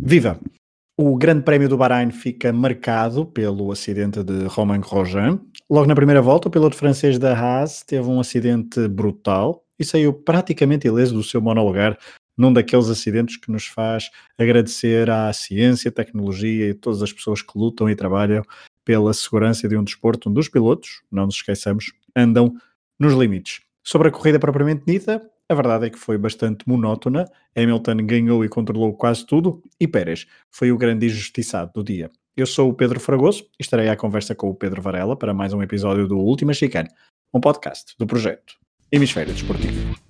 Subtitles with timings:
[0.00, 0.38] Viva!
[0.96, 5.40] O Grande Prémio do Bahrein fica marcado pelo acidente de Romain Grosjean.
[5.68, 10.12] Logo na primeira volta, o piloto francês da Haas teve um acidente brutal e saiu
[10.12, 11.98] praticamente ileso do seu monolugar
[12.36, 14.08] num daqueles acidentes que nos faz
[14.38, 18.44] agradecer à ciência, tecnologia e todas as pessoas que lutam e trabalham
[18.84, 22.54] pela segurança de um desporto onde os pilotos, não nos esqueçamos, andam
[22.98, 23.60] nos limites.
[23.82, 27.24] Sobre a corrida propriamente dita, a verdade é que foi bastante monótona.
[27.56, 32.10] Hamilton ganhou e controlou quase tudo e Pérez foi o grande injustiçado do dia.
[32.36, 35.52] Eu sou o Pedro Fragoso e estarei à conversa com o Pedro Varela para mais
[35.52, 36.88] um episódio do Última Chicane,
[37.34, 38.54] um podcast do projeto
[38.92, 40.07] Hemisfério Desportivo.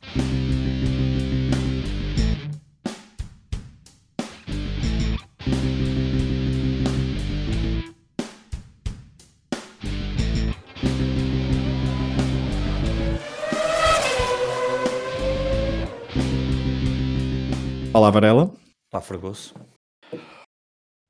[17.98, 18.54] Olá, Varela.
[18.92, 19.52] Olá, Fragoso.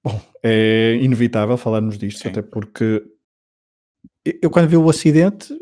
[0.02, 2.30] Bom, é inevitável falarmos disto, Sim.
[2.30, 3.05] até porque
[4.25, 5.55] eu quando vi o acidente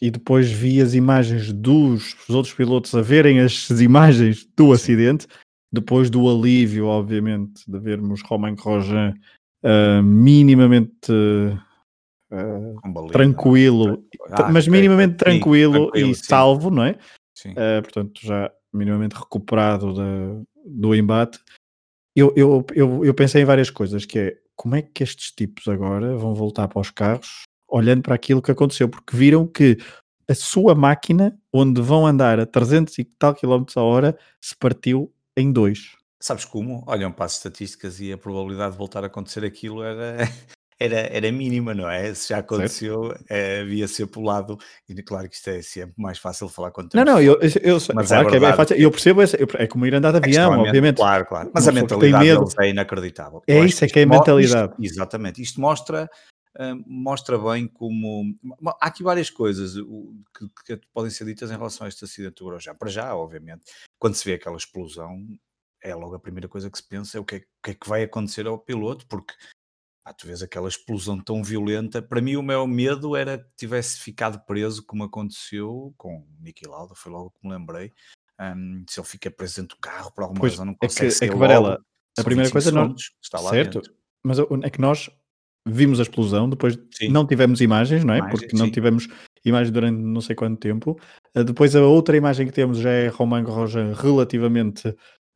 [0.00, 4.72] e depois vi as imagens dos outros pilotos a verem as imagens do Sim.
[4.72, 5.28] acidente,
[5.72, 9.14] depois do alívio, obviamente, de vermos Romain Grosjean
[9.64, 11.12] uh, minimamente
[12.28, 16.98] uh, tranquilo, ah, mas minimamente tranquilo, tranquilo e salvo, não é?
[17.46, 21.38] Uh, portanto, já minimamente recuperado da, do embate,
[22.14, 25.66] eu, eu, eu, eu pensei em várias coisas, que é como é que estes tipos
[25.68, 29.78] agora vão voltar para os carros olhando para aquilo que aconteceu, porque viram que
[30.28, 35.12] a sua máquina, onde vão andar a 300 e tal quilómetros a hora, se partiu
[35.34, 35.96] em dois.
[36.20, 36.84] Sabes como?
[36.86, 40.18] Olham para as estatísticas e a probabilidade de voltar a acontecer aquilo era,
[40.82, 42.12] era, era mínima, não é?
[42.14, 44.58] Se já aconteceu, é, havia ser pulado.
[44.88, 47.78] E claro que isto é sempre mais fácil de falar quando Não, não, eu, eu,
[47.94, 48.76] mas claro é que é bem fácil.
[48.76, 50.96] Eu percebo, essa, é como ir andar de avião, obviamente.
[50.96, 51.50] Claro, claro.
[51.54, 52.28] Mas a mentalidade
[52.60, 53.42] é inacreditável.
[53.46, 54.72] É isso, é que é a mentalidade.
[54.78, 55.40] Isto, exatamente.
[55.40, 56.10] Isto mostra,
[56.58, 58.34] uh, mostra bem como.
[58.80, 59.74] Há aqui várias coisas
[60.36, 62.74] que, que, podem ser ditas em relação a este acidente do Grosjean.
[62.74, 63.62] Para já, obviamente,
[63.98, 65.16] quando se vê aquela explosão,
[65.82, 67.74] é logo a primeira coisa que se pensa é o que é, o que, é
[67.74, 69.34] que vai acontecer ao piloto, porque
[70.04, 72.02] ah, tu vês aquela explosão tão violenta.
[72.02, 76.66] Para mim, o meu medo era que tivesse ficado preso, como aconteceu com o Niki
[76.66, 77.92] Lauda, foi logo que me lembrei.
[78.40, 81.18] Um, se ele fica preso dentro do carro por alguma pois, razão, não consegue é
[81.18, 81.80] que, é que Varela,
[82.18, 83.94] a primeira coisa não está lá certo, dentro.
[84.24, 85.08] mas é que nós
[85.66, 87.08] vimos a explosão, depois sim.
[87.08, 88.18] não tivemos imagens, não é?
[88.18, 88.72] Imagem, Porque não sim.
[88.72, 89.08] tivemos
[89.44, 90.98] imagens durante não sei quanto tempo.
[91.36, 94.92] Uh, depois a outra imagem que temos já é Romain Grosjean relativamente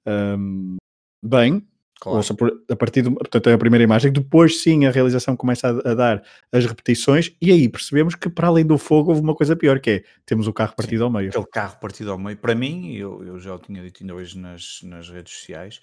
[0.07, 0.77] um,
[1.25, 1.65] bem,
[2.01, 2.19] Claro.
[2.19, 5.91] Ou a partir do, portanto, é a primeira imagem, depois sim a realização começa a,
[5.93, 9.57] a, dar as repetições e aí percebemos que para além do fogo houve uma coisa
[9.57, 11.31] pior, que é temos o carro partido sim, ao meio.
[11.31, 14.39] Aquele carro partido ao meio, para mim, eu, eu já o tinha dito ainda hoje
[14.39, 15.81] nas, nas redes sociais,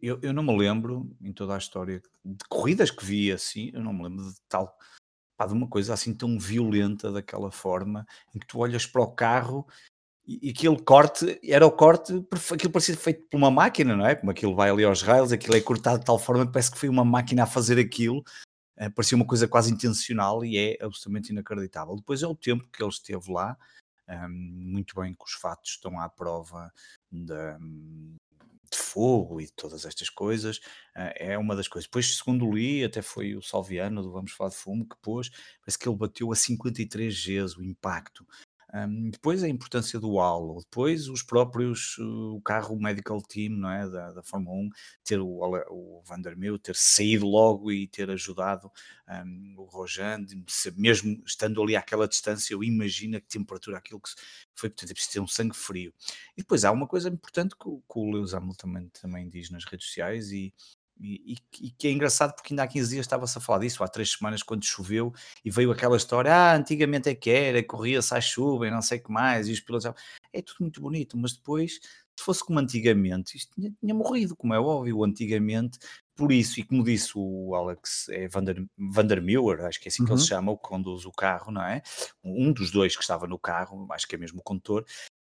[0.00, 3.82] eu, eu não me lembro em toda a história de corridas que vi assim, eu
[3.82, 4.76] não me lembro de tal,
[5.36, 9.10] pá, de uma coisa assim tão violenta daquela forma, em que tu olhas para o
[9.10, 9.66] carro
[10.28, 12.12] e aquele corte era o corte,
[12.52, 14.14] aquilo parecia feito por uma máquina, não é?
[14.14, 16.78] Como aquilo vai ali aos rails, aquilo é cortado de tal forma que parece que
[16.78, 18.22] foi uma máquina a fazer aquilo,
[18.76, 21.96] é, parecia uma coisa quase intencional e é absolutamente inacreditável.
[21.96, 23.56] Depois é o tempo que ele esteve lá,
[24.06, 26.70] um, muito bem que os fatos estão à prova
[27.10, 27.34] de,
[28.74, 30.58] fogo e de todas estas coisas,
[30.94, 31.88] uh, é uma das coisas.
[31.88, 35.30] Depois, segundo li, até foi o Salviano do Vamos Falar de Fumo que pôs,
[35.62, 38.26] parece que ele bateu a 53 Gs o impacto.
[38.74, 43.88] Um, depois a importância do halo, depois os próprios, o carro medical team não é,
[43.88, 44.68] da, da Fórmula 1,
[45.04, 45.40] ter o,
[45.70, 48.70] o Vandermeer, ter saído logo e ter ajudado
[49.08, 50.26] um, o Rojan,
[50.76, 54.10] mesmo estando ali àquela distância, eu imagino que temperatura aquilo que
[54.54, 55.94] foi, portanto é preciso ter um sangue frio.
[56.36, 59.64] E depois há uma coisa importante que, que o Lewis Hamilton também, também diz nas
[59.64, 60.52] redes sociais e,
[61.00, 63.88] e, e, que é engraçado porque ainda há 15 dias estava-se a falar disso, há
[63.88, 65.12] três semanas quando choveu
[65.44, 68.98] e veio aquela história, ah, antigamente é que era, corria-se à chuva e não sei
[68.98, 69.92] o que mais, e os pilotos,
[70.32, 74.54] é tudo muito bonito, mas depois, se fosse como antigamente, isto tinha, tinha morrido, como
[74.54, 75.78] é óbvio, antigamente,
[76.18, 80.10] por isso, e como disse o Alex é Vander, Vandermeer, acho que é assim que
[80.10, 80.16] uhum.
[80.16, 81.80] ele se chama, o que conduz o carro, não é?
[82.24, 84.84] Um dos dois que estava no carro, acho que é mesmo o condutor,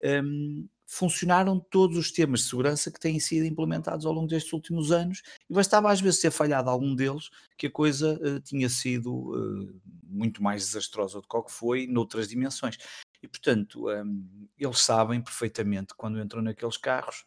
[0.05, 4.91] um, funcionaram todos os temas de segurança que têm sido implementados ao longo destes últimos
[4.91, 9.13] anos e bastava às vezes ter falhado algum deles que a coisa uh, tinha sido
[9.13, 12.77] uh, muito mais desastrosa do que que foi noutras dimensões.
[13.21, 17.23] E portanto, um, eles sabem perfeitamente quando entram naqueles carros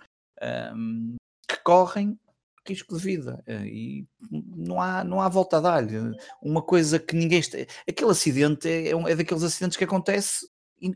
[0.75, 1.17] um,
[1.49, 2.19] que correm
[2.65, 6.17] risco de vida uh, e não há, não há volta a dar-lhe.
[6.41, 7.41] Uma coisa que ninguém.
[7.41, 7.59] Está...
[7.89, 10.49] Aquele acidente é, é, é daqueles acidentes que acontece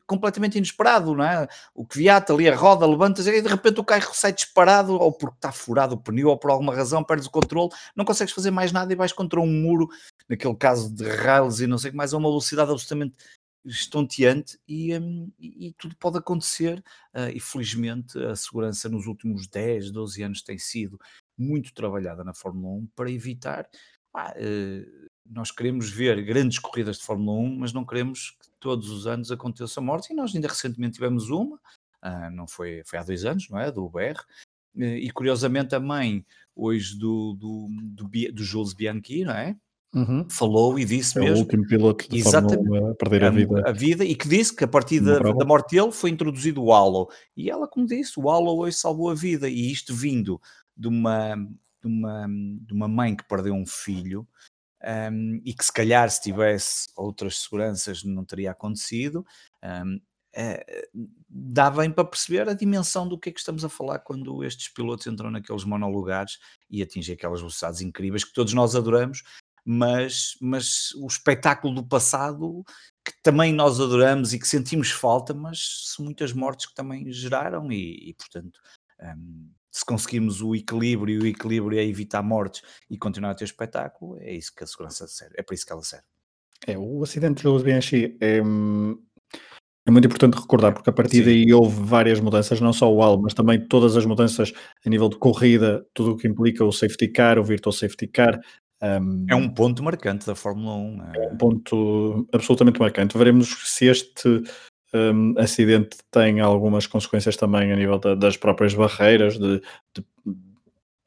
[0.06, 1.48] completamente inesperado, não é?
[1.74, 5.12] O que viata ali a roda, levanta e de repente o carro sai disparado, ou
[5.12, 8.50] porque está furado o pneu, ou por alguma razão perdes o controle, não consegues fazer
[8.50, 9.88] mais nada e vais contra um muro,
[10.28, 13.14] naquele caso de rails e não sei o que mais, a uma velocidade absolutamente
[13.64, 16.82] estonteante e, um, e, tudo pode acontecer
[17.14, 20.98] uh, e felizmente a segurança nos últimos 10, 12 anos tem sido
[21.38, 23.68] muito trabalhada na Fórmula 1 para evitar
[24.14, 28.88] ah, uh, nós queremos ver grandes corridas de Fórmula 1, mas não queremos que todos
[28.88, 33.02] os anos aconteça morte e nós ainda recentemente tivemos uma uh, não foi, foi há
[33.02, 33.70] dois anos, não é?
[33.70, 34.20] Do BR
[34.74, 36.24] e curiosamente a mãe
[36.56, 39.56] hoje do, do, do, do Jules Bianchi, não é?
[39.94, 40.26] Uhum.
[40.30, 41.36] falou e disse é mesmo.
[41.36, 43.68] o último piloto de Exatamente, a perder a, a, vida.
[43.68, 46.72] A vida e que disse que a partir da, da, morte dele foi introduzido o
[46.72, 47.10] Halo.
[47.36, 49.50] E ela, como disse, o Halo hoje salvou a vida.
[49.50, 50.40] E isto vindo
[50.74, 52.26] de uma, de uma,
[52.62, 54.26] de uma mãe que perdeu um filho
[54.84, 59.24] um, e que se calhar se tivesse outras seguranças não teria acontecido.
[59.62, 60.00] Um,
[60.34, 60.88] é,
[61.28, 64.68] dá bem para perceber a dimensão do que é que estamos a falar quando estes
[64.68, 66.38] pilotos entram naqueles monolugares
[66.70, 69.22] e atingem aquelas velocidades incríveis que todos nós adoramos,
[69.64, 72.64] mas, mas o espetáculo do passado
[73.04, 78.10] que também nós adoramos e que sentimos falta, mas muitas mortes que também geraram e,
[78.10, 78.58] e portanto,
[79.00, 83.44] um, se conseguirmos o equilíbrio, e o equilíbrio é evitar mortes e continuar a ter
[83.44, 86.04] espetáculo, é isso que a segurança serve, é para isso que ela serve.
[86.66, 91.24] É, o acidente de Jules Bianchi é, é muito importante recordar, porque a partir Sim.
[91.24, 94.52] daí houve várias mudanças, não só o AL, mas também todas as mudanças
[94.84, 98.38] a nível de corrida, tudo o que implica o safety car, o virtual safety car,
[98.82, 101.02] um, é um ponto marcante da Fórmula 1.
[101.14, 101.24] É...
[101.24, 103.16] é um ponto absolutamente marcante.
[103.16, 104.42] Veremos se este
[104.94, 109.60] um, acidente tem algumas consequências também a nível da, das próprias barreiras, de,
[109.94, 110.04] de,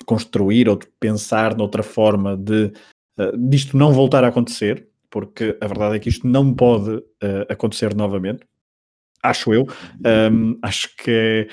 [0.05, 2.71] construir ou de pensar noutra forma de
[3.19, 7.03] uh, disto não voltar a acontecer, porque a verdade é que isto não pode uh,
[7.49, 8.45] acontecer novamente.
[9.23, 9.65] Acho eu.
[10.31, 11.47] Um, acho que é,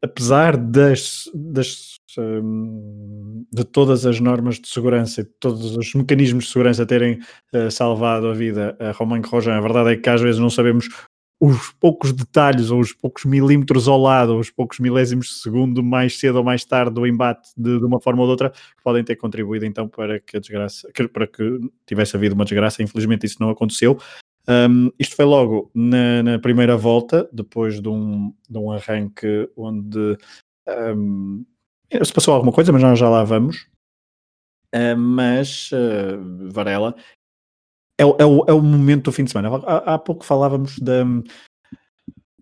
[0.00, 6.50] apesar das, das Hum, de todas as normas de segurança, de todos os mecanismos de
[6.50, 7.20] segurança terem
[7.52, 10.88] uh, salvado a vida a Romain Grosjean, a verdade é que às vezes não sabemos
[11.40, 15.82] os poucos detalhes ou os poucos milímetros ao lado, ou os poucos milésimos de segundo
[15.82, 18.52] mais cedo ou mais tarde do embate de, de uma forma ou de outra,
[18.82, 22.82] podem ter contribuído então para que a desgraça, para que tivesse havido uma desgraça.
[22.82, 23.98] Infelizmente isso não aconteceu.
[24.48, 30.16] Um, isto foi logo na, na, primeira volta, depois de um, de um arranque onde
[30.96, 31.44] um,
[32.02, 33.68] se passou alguma coisa, mas nós já lá vamos.
[34.74, 36.94] Uh, mas, uh, Varela,
[37.98, 39.62] é, é, o, é o momento do fim de semana.
[39.66, 41.04] Há, há pouco falávamos da,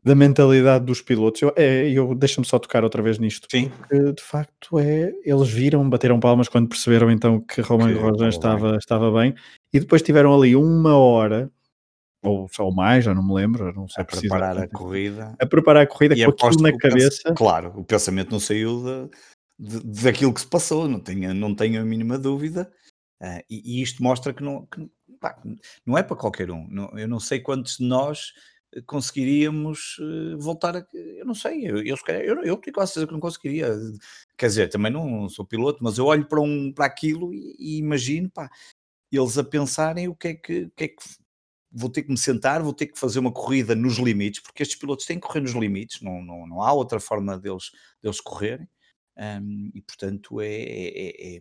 [0.04, 1.42] da mentalidade dos pilotos.
[1.42, 3.48] Eu, é, eu deixa-me só tocar outra vez nisto.
[3.50, 3.70] Sim.
[3.70, 8.76] Porque, de facto, é, eles viram, bateram palmas quando perceberam então que Romain Grosjean estava,
[8.76, 9.34] estava bem.
[9.72, 11.50] E depois tiveram ali uma hora
[12.22, 15.36] ou só mais, já não me lembro, não sei a preparar a corrida.
[15.40, 17.32] A preparar a corrida e com aquilo na cabeça.
[17.34, 18.82] claro, o pensamento não saiu
[19.58, 22.70] de, de, daquilo que se passou, não tenho, não tenho a mínima dúvida.
[23.22, 24.86] Uh, e, e, isto mostra que não, que,
[25.20, 25.40] pá,
[25.84, 26.66] não é para qualquer um.
[26.68, 28.32] Não, eu não sei quantos de nós
[28.86, 30.86] conseguiríamos uh, voltar a.
[30.92, 33.74] Eu não sei, eu, eu, eu, eu tenho quase certeza que não conseguiria.
[34.36, 37.78] Quer dizer, também não sou piloto, mas eu olho para, um, para aquilo e, e
[37.78, 38.50] imagino pá,
[39.10, 41.02] eles a pensarem o que é que, que, é que
[41.70, 44.78] vou ter que me sentar, vou ter que fazer uma corrida nos limites, porque estes
[44.78, 47.70] pilotos têm que correr nos limites, não, não, não há outra forma deles,
[48.02, 48.68] deles correrem
[49.16, 51.40] um, e portanto é, é, é,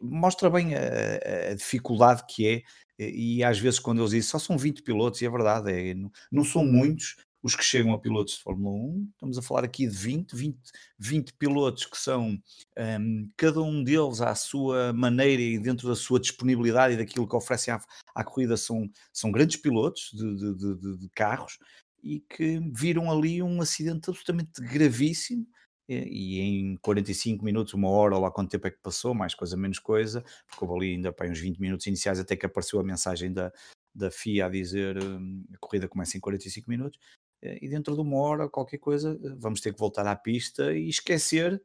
[0.00, 2.62] mostra bem a, a, dificuldade que é,
[2.98, 6.44] e às vezes quando eles dizem só são 20 pilotos, e é verdade, não, não
[6.44, 9.96] são muitos os que chegam a pilotos de Fórmula 1, estamos a falar aqui de
[9.96, 10.56] 20, 20,
[10.98, 12.38] 20 pilotos que são,
[12.78, 17.34] um, cada um deles à sua maneira e dentro da sua disponibilidade e daquilo que
[17.34, 17.80] oferecem à,
[18.14, 21.58] à corrida, são, são grandes pilotos de, de, de, de carros
[22.02, 25.46] e que viram ali um acidente absolutamente gravíssimo
[25.88, 29.56] e em 45 minutos, uma hora, ou lá quanto tempo é que passou, mais coisa,
[29.56, 30.24] menos coisa,
[30.60, 33.52] houve ali ainda para uns 20 minutos iniciais até que apareceu a mensagem da,
[33.94, 36.98] da FIA a dizer hum, a corrida começa em 45 minutos,
[37.42, 40.72] eh, e dentro de uma hora, qualquer coisa, eh, vamos ter que voltar à pista
[40.72, 41.62] e esquecer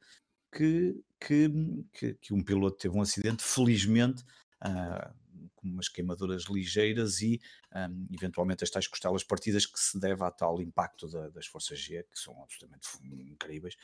[0.52, 1.50] que, que,
[1.94, 4.24] que, que um piloto teve um acidente, felizmente,
[4.64, 5.14] uh,
[5.56, 7.40] com umas queimaduras ligeiras e
[7.76, 11.80] um, eventualmente as tais costelas partidas que se deve a tal impacto da, das forças
[11.80, 12.88] G, que são absolutamente
[13.32, 13.76] incríveis,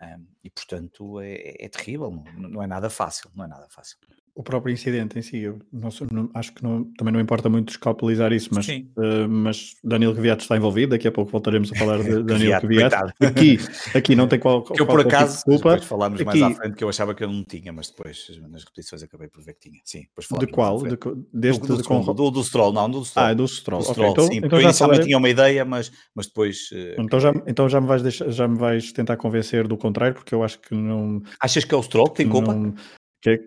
[0.00, 3.98] um, e portanto é, é terrível, não, não, é nada fácil, não é nada fácil.
[4.34, 8.32] o próprio incidente em si, eu não, não, acho que também não importa muito escalpelizar
[8.32, 12.22] isso, mas, uh, mas Danilo Kvyat está envolvido, daqui a pouco voltaremos a falar de
[12.24, 12.94] Danilo Kvyat.
[13.20, 13.58] Aqui,
[13.94, 15.70] aqui não tem qual, que eu por acaso, culpa.
[15.70, 18.28] depois falámos aqui, mais à frente que eu achava que eu não tinha, mas depois
[18.48, 19.80] nas repetições acabei por ver que tinha.
[19.84, 20.06] Sim,
[20.38, 20.82] de qual?
[20.82, 20.98] De,
[21.32, 22.00] deste do, do, com...
[22.14, 23.26] do, do Stroll, não, do Stroll.
[23.26, 23.82] Ah, do Stroll.
[23.82, 26.70] Do Stroll okay, então, sim, então já inicialmente tinha uma ideia, mas, mas depois...
[26.72, 30.14] Uh, então, já, então já, me vais deixar, já me vais tentar convencer do contrário,
[30.14, 31.22] porque eu acho que não...
[31.40, 32.54] Achas que é o Stroll que tem culpa?
[32.54, 32.74] Não,
[33.22, 33.38] que é,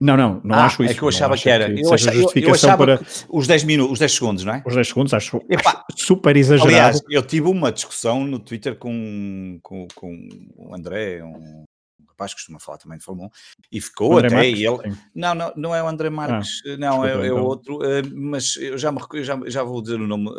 [0.00, 0.92] não, não, não ah, acho isso.
[0.94, 1.70] É que eu achava que era.
[1.70, 3.00] Que eu, achava, eu achava para...
[3.28, 4.62] os 10 minutos, os 10 segundos, não é?
[4.66, 6.74] Os 10 segundos, acho, Epá, super exagerado.
[6.74, 11.64] Aliás, eu tive uma discussão no Twitter com, com, com o André, um
[12.20, 13.30] rapaz que costuma falar também de Fórmula 1,
[13.72, 14.96] e ficou até Marques, ele.
[15.14, 17.44] Não, não, não é o André Marques, ah, não, é, é então.
[17.44, 20.30] outro, eh, mas eu já, me, já, já vou dizer o nome.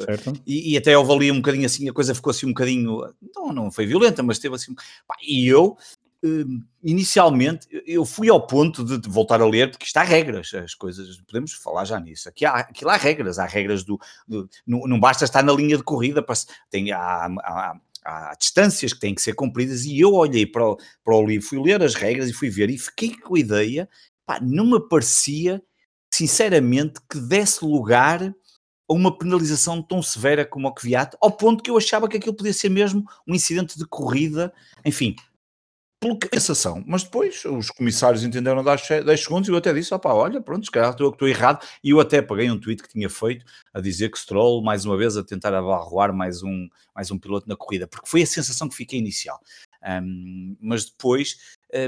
[0.45, 3.01] E, e, até eu ali um bocadinho assim, a coisa ficou assim um bocadinho.
[3.35, 4.75] Não, não foi violenta, mas teve assim.
[5.21, 5.77] e eu
[6.23, 10.75] Hum, inicialmente eu fui ao ponto de voltar a ler, porque está há regras, as
[10.75, 12.29] coisas, podemos falar já nisso.
[12.29, 15.77] Aqui há, aqui há regras, há regras do, do não, não, basta estar na linha
[15.77, 16.35] de corrida, para,
[16.69, 20.77] tem, há, há, há, distâncias que têm que ser cumpridas, e eu olhei para o,
[21.03, 23.89] para o livro, fui ler as regras e fui ver, e fiquei com a ideia,
[24.25, 25.61] pá, não me parecia,
[26.13, 28.33] sinceramente, que desse lugar
[28.89, 32.35] a uma penalização tão severa como o Kvyat, ao ponto que eu achava que aquilo
[32.35, 34.53] podia ser mesmo um incidente de corrida,
[34.83, 35.15] enfim,
[36.01, 36.83] pela cassação.
[36.87, 40.65] Mas depois os comissários entenderam dar 10 segundos e eu até disse: opá, olha, pronto,
[40.65, 41.63] se calhar estou, estou errado.
[41.83, 44.97] E eu até paguei um tweet que tinha feito a dizer que Stroll, mais uma
[44.97, 48.67] vez, a tentar abarroar mais um, mais um piloto na corrida, porque foi a sensação
[48.67, 49.39] que fiquei inicial.
[50.03, 51.37] Um, mas depois,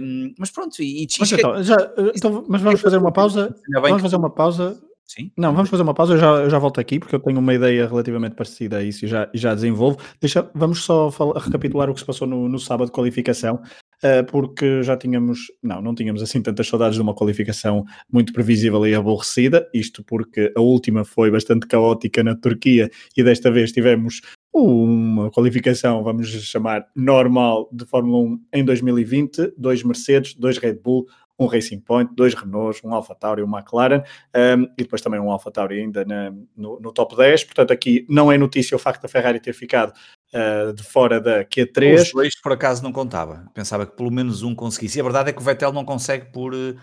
[0.02, 1.76] um, mas pronto, e, e mas, então, já,
[2.16, 3.56] então, mas vamos fazer uma pausa.
[3.82, 4.80] Vamos fazer uma pausa.
[5.06, 5.32] Sim.
[5.38, 7.54] Não, vamos fazer uma pausa, eu já, eu já volto aqui porque eu tenho uma
[7.54, 9.98] ideia relativamente parecida a isso e já, já desenvolvo.
[10.20, 13.62] Deixa, vamos só falar, recapitular o que se passou no, no sábado de qualificação.
[14.04, 18.86] Eh, porque já tínhamos, não, não tínhamos assim tantas saudades de uma qualificação muito previsível
[18.86, 24.20] e aborrecida, isto porque a última foi bastante caótica na Turquia e desta vez tivemos
[24.54, 31.08] uma qualificação, vamos chamar, normal de Fórmula 1 em 2020, dois Mercedes, dois Red Bull,
[31.40, 34.04] um Racing Point, dois Renaults, um Alfa Tauri um McLaren,
[34.36, 37.46] um, e depois também um Alfa Tauri ainda na, no, no, top 10.
[37.46, 39.94] Portanto, aqui não é notícia o facto da Ferrari ter ficado
[40.34, 42.02] uh, de fora da Q3.
[42.02, 43.46] Os dois, por acaso, não contava.
[43.54, 44.98] Pensava que pelo menos um conseguisse.
[44.98, 46.54] E a verdade é que o Vettel não consegue por.
[46.54, 46.76] Uh,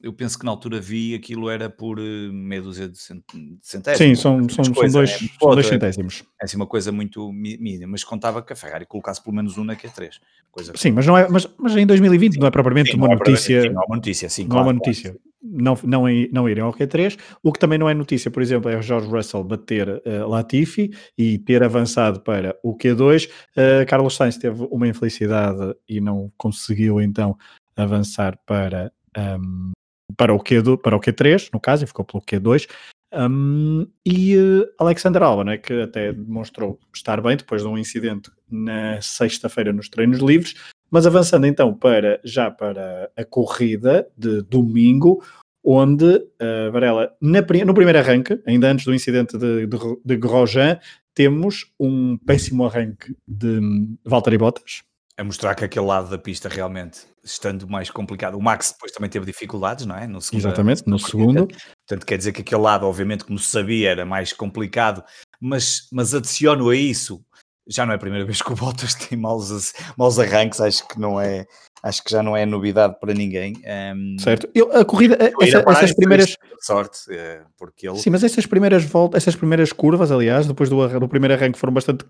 [0.00, 3.96] eu penso que na altura vi aquilo era por uh, meia dúzia de centésimos.
[3.96, 5.10] Sim, são, são, são, dois,
[5.40, 6.24] são dois centésimos.
[6.40, 9.64] É, assim uma coisa muito mínima, mas contava que a Ferrari colocasse pelo menos um
[9.64, 10.12] na Q3.
[10.50, 13.12] Coisa sim, mas, não é, mas, mas em 2020 sim, não é propriamente sim, uma,
[13.12, 14.28] é notícia, sim, não é uma notícia.
[14.28, 15.16] Sim, não claro, é uma notícia.
[15.46, 17.18] Não, não, não irem ao Q3.
[17.42, 20.90] O que também não é notícia, por exemplo, é o George Russell bater uh, Latifi
[21.18, 23.28] e ter avançado para o Q2.
[23.28, 27.36] Uh, Carlos Sainz teve uma infelicidade e não conseguiu então
[27.76, 29.72] avançar para um,
[30.16, 32.68] para o, Q, para o Q3, no caso, e ficou pelo Q2.
[33.12, 38.30] Um, e uh, Alexander Alba, né, que até demonstrou estar bem depois de um incidente
[38.50, 40.54] na sexta-feira nos treinos livres,
[40.94, 45.24] mas avançando então para já para a corrida de domingo,
[45.64, 50.78] onde uh, Varela, na, no primeiro arranque, ainda antes do incidente de, de, de Grosjean,
[51.12, 53.58] temos um péssimo arranque de
[54.04, 54.84] Valtteri Bottas,
[55.18, 58.36] a mostrar que aquele lado da pista realmente estando mais complicado.
[58.36, 60.06] O Max depois também teve dificuldades, não é?
[60.06, 61.48] No segundo, Exatamente, no segundo.
[61.48, 65.02] Portanto, quer dizer que aquele lado, obviamente, como se sabia, era mais complicado,
[65.40, 67.20] mas, mas adiciono a isso,
[67.68, 70.98] já não é a primeira vez que o Bottas tem maus, maus arranques, acho que
[70.98, 71.46] não é.
[71.82, 73.54] Acho que já não é novidade para ninguém.
[73.94, 74.48] Um, certo.
[74.54, 76.34] Eu, a corrida, essa, essas primeiras.
[76.58, 77.98] Sorte, eh, porque ele.
[77.98, 81.74] Sim, mas essas primeiras voltas, essas primeiras curvas, aliás, depois do, do primeiro arranque, foram
[81.74, 82.06] bastante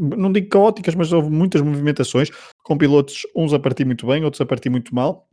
[0.00, 2.30] não digo caóticas, mas houve muitas movimentações,
[2.62, 5.28] com pilotos uns a partir muito bem, outros a partir muito mal.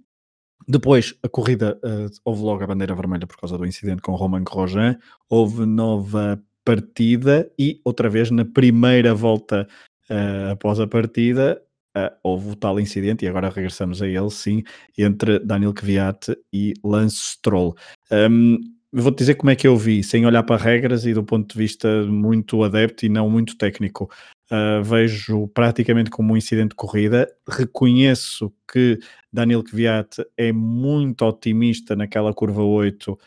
[0.67, 4.43] Depois, a corrida, uh, houve logo a bandeira vermelha por causa do incidente com Romain
[4.43, 4.97] Grosjean,
[5.29, 9.65] houve nova partida e, outra vez, na primeira volta
[10.09, 11.61] uh, após a partida,
[11.97, 14.63] uh, houve o tal incidente, e agora regressamos a ele, sim,
[14.97, 17.73] entre Daniel Kvyat e Lance Stroll.
[18.11, 18.57] Um,
[18.91, 21.57] vou-te dizer como é que eu vi, sem olhar para regras e do ponto de
[21.57, 24.11] vista muito adepto e não muito técnico.
[24.51, 27.29] Uh, vejo praticamente como um incidente de corrida.
[27.47, 28.99] Reconheço que
[29.31, 33.17] Daniel Kvyat é muito otimista naquela curva 8.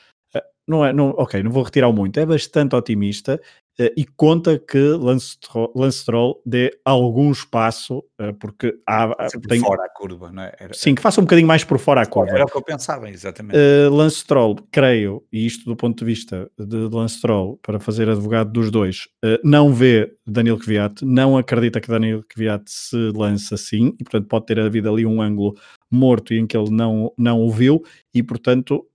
[0.70, 3.40] Não é, não, ok, não vou retirar muito, é bastante otimista
[3.80, 5.36] uh, e conta que Lance,
[5.74, 9.28] Lance Stroll dê algum espaço, uh, porque há.
[9.48, 10.54] tem, fora a curva, não é?
[10.60, 12.30] Era, sim, que faça um bocadinho mais por fora a curva.
[12.30, 13.56] Era o que eu pensava, exatamente.
[13.56, 18.08] Uh, Lance Stroll, creio, e isto do ponto de vista de Lance Stroll, para fazer
[18.08, 19.08] advogado dos dois,
[19.42, 24.46] não vê Daniel Kvyat, não acredita que Daniel Kvyat se lance assim, e portanto pode
[24.46, 25.56] ter havido ali um ângulo
[25.90, 27.82] morto em que ele não, não o viu,
[28.14, 28.86] e portanto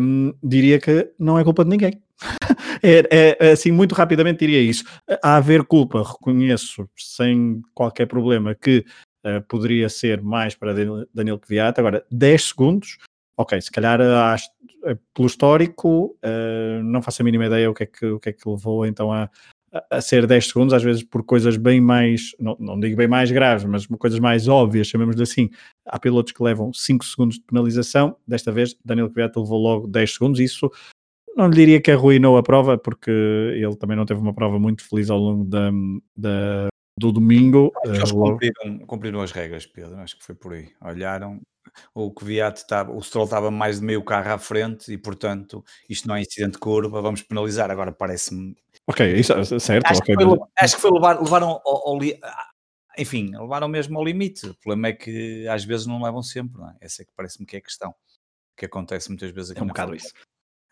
[0.00, 2.02] um, diria que não é culpa de ninguém.
[2.82, 4.84] é, é, assim, muito rapidamente diria isso.
[5.22, 8.84] A haver culpa, reconheço sem qualquer problema que
[9.26, 10.74] uh, poderia ser mais para
[11.12, 11.78] Daniel Kvyat.
[11.78, 12.98] Agora, 10 segundos,
[13.36, 17.86] ok, se calhar uh, pelo histórico, uh, não faço a mínima ideia o que é
[17.86, 19.28] que, o que, é que levou então a,
[19.90, 23.30] a ser 10 segundos, às vezes por coisas bem mais, não, não digo bem mais
[23.30, 25.50] graves, mas coisas mais óbvias, chamemos-lhe assim.
[25.86, 30.14] Há pilotos que levam 5 segundos de penalização, desta vez Daniel Kvyat levou logo 10
[30.14, 30.70] segundos, isso
[31.36, 34.88] não lhe diria que arruinou a prova, porque ele também não teve uma prova muito
[34.88, 35.70] feliz ao longo da,
[36.16, 37.72] da do domingo.
[37.84, 40.70] Eles uh, cumpriram, cumpriram, as regras, Pedro, acho que foi por aí.
[40.80, 41.40] Olharam,
[41.92, 46.06] o Kvyat estava, o Stroll estava mais de meio carro à frente e, portanto, isto
[46.06, 47.70] não é incidente de curva, vamos penalizar.
[47.70, 48.54] Agora parece-me
[48.86, 49.86] Ok, isso, é certo.
[49.86, 50.16] Acho, okay.
[50.16, 51.98] que, foi, acho que foi levar, levaram ao, ao,
[52.98, 54.46] enfim, levaram mesmo ao limite.
[54.46, 56.76] O problema é que às vezes não levam sempre, não é?
[56.80, 57.94] Essa é que parece-me que é a questão.
[58.56, 60.12] Que acontece muitas vezes aqui é um bocado isso.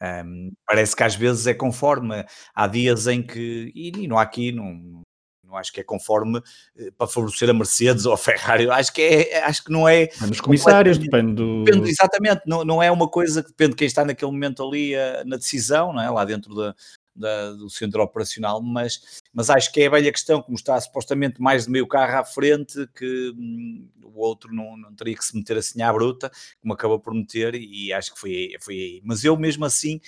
[0.00, 2.25] Um, parece que às vezes é conforme.
[2.54, 5.02] Há dias em que, e, não há aqui, não,
[5.45, 6.40] não acho que é conforme
[6.76, 8.69] eh, para favorecer a Mercedes ou a Ferrari.
[8.71, 10.09] Acho que, é, acho que não é.
[10.21, 11.64] Nos comissários, depende do.
[11.64, 14.95] Depende, exatamente, não, não é uma coisa que depende de quem está naquele momento ali
[14.95, 16.11] a, eh, na decisão, não é?
[16.11, 16.75] lá dentro da,
[17.14, 21.40] da, do centro operacional, mas, mas acho que é a velha questão, como está supostamente
[21.40, 25.37] mais de meio carro à frente, que hum, o outro não, não teria que se
[25.37, 29.02] meter assim à bruta, como acabou por meter, e acho que foi, foi aí.
[29.04, 30.00] Mas eu mesmo assim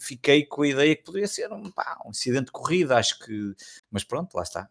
[0.00, 3.54] fiquei com a ideia que poderia ser um, pá, um incidente de corrida, acho que,
[3.90, 4.68] mas pronto, lá está.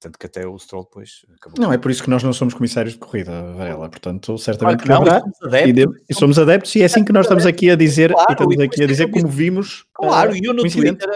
[0.00, 1.62] Tanto que até o Stroll depois acabou.
[1.62, 3.86] Não, é por isso que nós não somos comissários de corrida, Varela.
[3.86, 7.44] Portanto, certamente claro não, somos adeptos, e, somos adeptos, e é assim que nós estamos
[7.44, 9.84] aqui a dizer, claro, e estamos aqui a dizer como vimos.
[9.92, 11.08] Claro, uh, e eu no Twitter,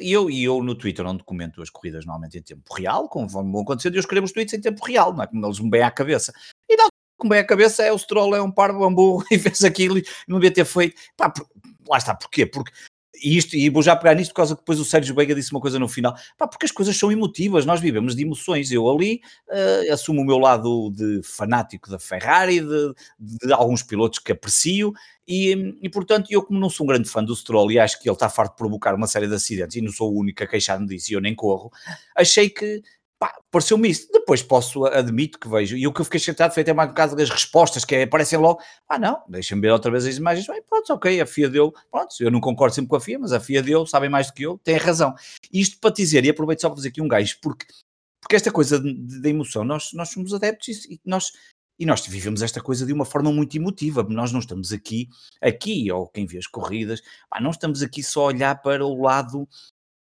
[0.00, 3.96] eu, eu no Twitter onde comento as corridas normalmente em tempo real, conforme vão acontecendo,
[3.96, 5.26] eu escrevo os tweets em tempo real, não é?
[5.26, 6.32] Como eles me bem à cabeça.
[6.70, 6.86] E não,
[7.18, 9.98] como bem à cabeça é o Stroll é um par de bambu e fez aquilo
[9.98, 10.94] e não devia ter feito.
[11.16, 11.32] Pá,
[11.88, 12.46] lá está, porquê?
[12.46, 12.70] Porque
[13.22, 15.52] e isto, e vou já pegar nisto por causa que depois o Sérgio Veiga disse
[15.52, 18.88] uma coisa no final, pá, porque as coisas são emotivas, nós vivemos de emoções, eu
[18.90, 24.32] ali uh, assumo o meu lado de fanático da Ferrari, de, de alguns pilotos que
[24.32, 24.92] aprecio,
[25.26, 28.08] e, e, portanto, eu como não sou um grande fã do Stroll e acho que
[28.08, 30.46] ele está farto de provocar uma série de acidentes e não sou o único a
[30.46, 31.70] queixar-me disso e eu nem corro,
[32.16, 32.82] achei que
[33.22, 34.08] pá, pareceu-me isso.
[34.12, 35.76] Depois posso, admito que vejo.
[35.76, 38.02] E o que eu fiquei chateado foi até mais um bocado das respostas, que é,
[38.02, 40.44] aparecem logo, ah não, deixa-me ver outra vez as imagens.
[40.44, 43.32] Bem, pronto, ok, a FIA deu, pronto, eu não concordo sempre com a FIA, mas
[43.32, 45.14] a FIA deu, sabem mais do que eu, tem razão.
[45.52, 47.64] Isto para dizer, e aproveito só para fazer aqui um gajo, porque,
[48.20, 51.30] porque esta coisa da emoção, nós, nós somos adeptos e nós
[51.78, 54.04] e nós vivemos esta coisa de uma forma muito emotiva.
[54.08, 55.08] Nós não estamos aqui,
[55.40, 57.02] aqui, ou quem vê as corridas,
[57.40, 59.48] não estamos aqui só a olhar para o lado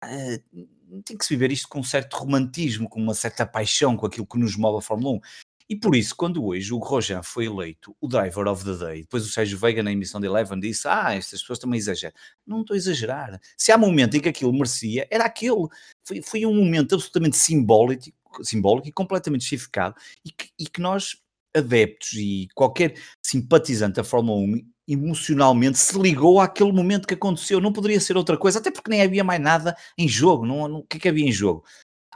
[0.04, 0.68] uh,
[1.04, 4.26] tem que se viver isto com um certo romantismo, com uma certa paixão com aquilo
[4.26, 5.20] que nos move a Fórmula 1.
[5.68, 9.26] E por isso, quando hoje o Grosjean foi eleito o Driver of the Day, depois
[9.26, 12.14] o Sérgio Veiga na emissão de Eleven disse: Ah, estas pessoas também exageram.
[12.46, 13.40] Não estou a exagerar.
[13.58, 15.68] Se há momento em que aquilo merecia, era aquele.
[16.04, 18.12] Foi, foi um momento absolutamente simbólico,
[18.44, 21.18] simbólico e completamente justificado e que, e que nós,
[21.56, 22.96] adeptos e qualquer
[23.26, 27.60] simpatizante da Fórmula 1, emocionalmente se ligou àquele momento que aconteceu.
[27.60, 30.46] Não poderia ser outra coisa, até porque nem havia mais nada em jogo.
[30.46, 31.64] Não, não, o que é que havia em jogo?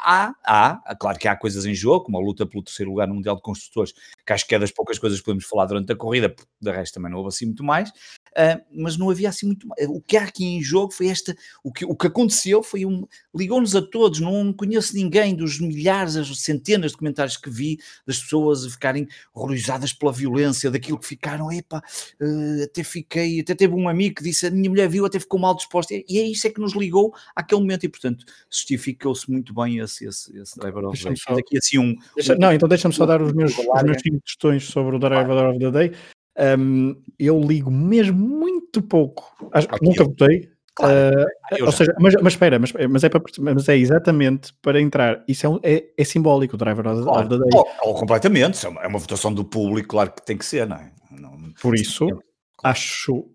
[0.02, 3.16] Há, há, claro que há coisas em jogo, como a luta pelo terceiro lugar no
[3.16, 3.94] Mundial de Construtores,
[4.26, 6.72] que acho que é das poucas coisas que podemos falar durante a corrida, porque de
[6.72, 7.92] resto também não houve assim muito mais
[8.32, 9.68] uh, mas não havia assim muito.
[9.88, 11.36] O que há aqui em jogo foi esta.
[11.63, 13.06] O que, o que aconteceu foi um.
[13.36, 18.20] Ligou-nos a todos, não conheço ninguém dos milhares, as centenas de comentários que vi das
[18.20, 21.82] pessoas ficarem horrorizadas pela violência, daquilo que ficaram, epá,
[22.22, 25.39] uh, até fiquei, até teve um amigo que disse a minha mulher viu, até ficou
[25.39, 29.54] mal disposta, e é isso é que nos ligou àquele momento, e portanto justificou-se muito
[29.54, 31.39] bem esse, esse, esse driver of the day.
[31.39, 34.63] Aqui assim um, Deixa, não, então deixa-me só dar os meus, os meus cinco questões
[34.65, 35.92] sobre o driver of the day.
[36.39, 39.49] Um, eu ligo mesmo muito pouco.
[39.52, 39.88] Acho, okay.
[39.88, 40.49] Nunca votei.
[40.73, 44.80] Claro, uh, ou seja, mas, mas espera, mas, mas, é para, mas é exatamente para
[44.80, 45.23] entrar.
[45.28, 47.19] Isso é, um, é, é simbólico, o driver of, claro.
[47.19, 47.49] of the day.
[47.54, 50.65] Ou, ou completamente, é uma, é uma, votação do público, claro que tem que ser,
[50.65, 50.91] não é?
[51.12, 52.08] Não, Por isso,
[52.63, 53.25] acho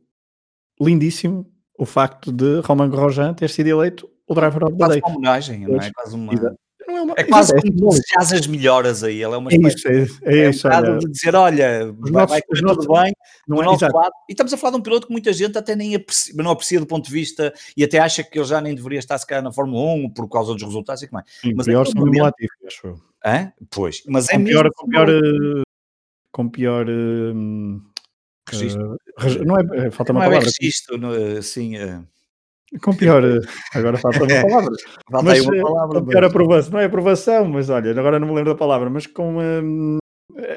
[0.81, 1.47] lindíssimo
[1.79, 5.01] o facto de Roman Grosjean ter sido eleito o driver of the day.
[5.01, 5.91] Quase uma homenagem, não é?
[5.93, 6.57] Quase uma
[6.89, 9.23] é, uma, é quase como é, desejas as melhores aí.
[9.23, 12.23] Ela é uma é isso, é, é, é isso, um de dizer: olha, os vai,
[12.23, 13.13] nossos, vai tudo nossos, bem,
[13.47, 14.13] não é, nosso lado.
[14.29, 16.81] E estamos a falar de um piloto que muita gente até nem aprecia, não aprecia
[16.81, 19.43] do ponto de vista e até acha que ele já nem deveria estar se calhar
[19.43, 21.27] na Fórmula 1 por causa dos resultados e que mais.
[21.41, 22.35] Sim, mas pior é momento...
[22.67, 23.01] acho eu.
[23.25, 23.53] Hã?
[23.71, 25.63] Pois, mas com é pior, com pior, eh,
[26.31, 27.83] com pior uh,
[28.51, 28.95] registro.
[28.95, 30.37] Uh, não é, falta uma não palavra.
[30.37, 32.07] É registro, não, assim, uh,
[32.83, 33.41] com pior, eh,
[33.75, 34.77] agora falta uma palavra.
[35.11, 36.01] mas, uma eh, palavra.
[36.01, 39.07] Com pior aprovação, não é aprovação, mas olha, agora não me lembro da palavra, mas
[39.07, 39.39] com.
[39.39, 39.99] Um,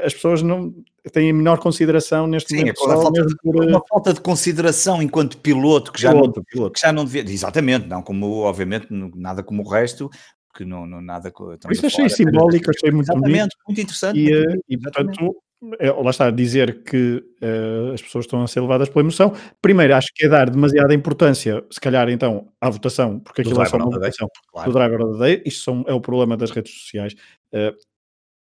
[0.03, 0.73] as pessoas não
[1.11, 2.81] têm a menor consideração neste Sim, momento.
[2.83, 3.63] É falta de, por...
[3.63, 6.73] uma falta de consideração enquanto piloto que já, piloto, não, piloto.
[6.73, 7.21] Que já não devia.
[7.21, 10.09] Exatamente, não como, obviamente, nada como o resto,
[10.55, 11.31] que não, não nada.
[11.69, 13.57] Isso achei simbólico, achei muito Exatamente, bonito.
[13.67, 14.19] muito interessante.
[14.19, 15.35] E, muito, e portanto,
[15.79, 19.33] é, lá está dizer que uh, as pessoas estão a ser levadas pela emoção.
[19.61, 23.65] Primeiro, acho que é dar demasiada importância, se calhar, então, à votação, porque aquilo é
[23.65, 24.71] só uma votação claro.
[24.71, 25.43] do driver of the day.
[25.45, 27.13] Isto são, é o problema das redes sociais.
[27.51, 27.75] Uh,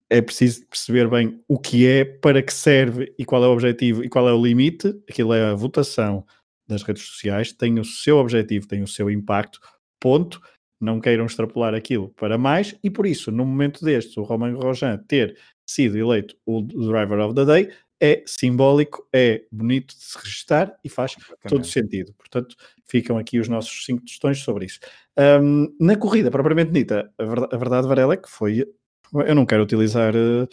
[0.10, 4.04] é preciso perceber bem o que é, para que serve e qual é o objetivo
[4.04, 4.94] e qual é o limite.
[5.10, 6.26] Aquilo é a votação
[6.68, 9.60] das redes sociais, tem o seu objetivo, tem o seu impacto,
[10.00, 10.42] ponto.
[10.80, 14.98] Não queiram extrapolar aquilo para mais, e por isso, no momento deste, o Romain Grosjean
[15.08, 15.38] ter
[15.72, 17.70] sido eleito o Driver of the Day
[18.02, 21.16] é simbólico, é bonito de se registrar e faz
[21.48, 22.12] todo sentido.
[22.18, 22.56] Portanto,
[22.88, 24.80] ficam aqui os nossos cinco questões sobre isso.
[25.16, 28.66] Um, na corrida, propriamente dita, a verdade, a verdade, Varela, é que foi.
[29.14, 30.16] Eu não quero utilizar.
[30.16, 30.48] Uh,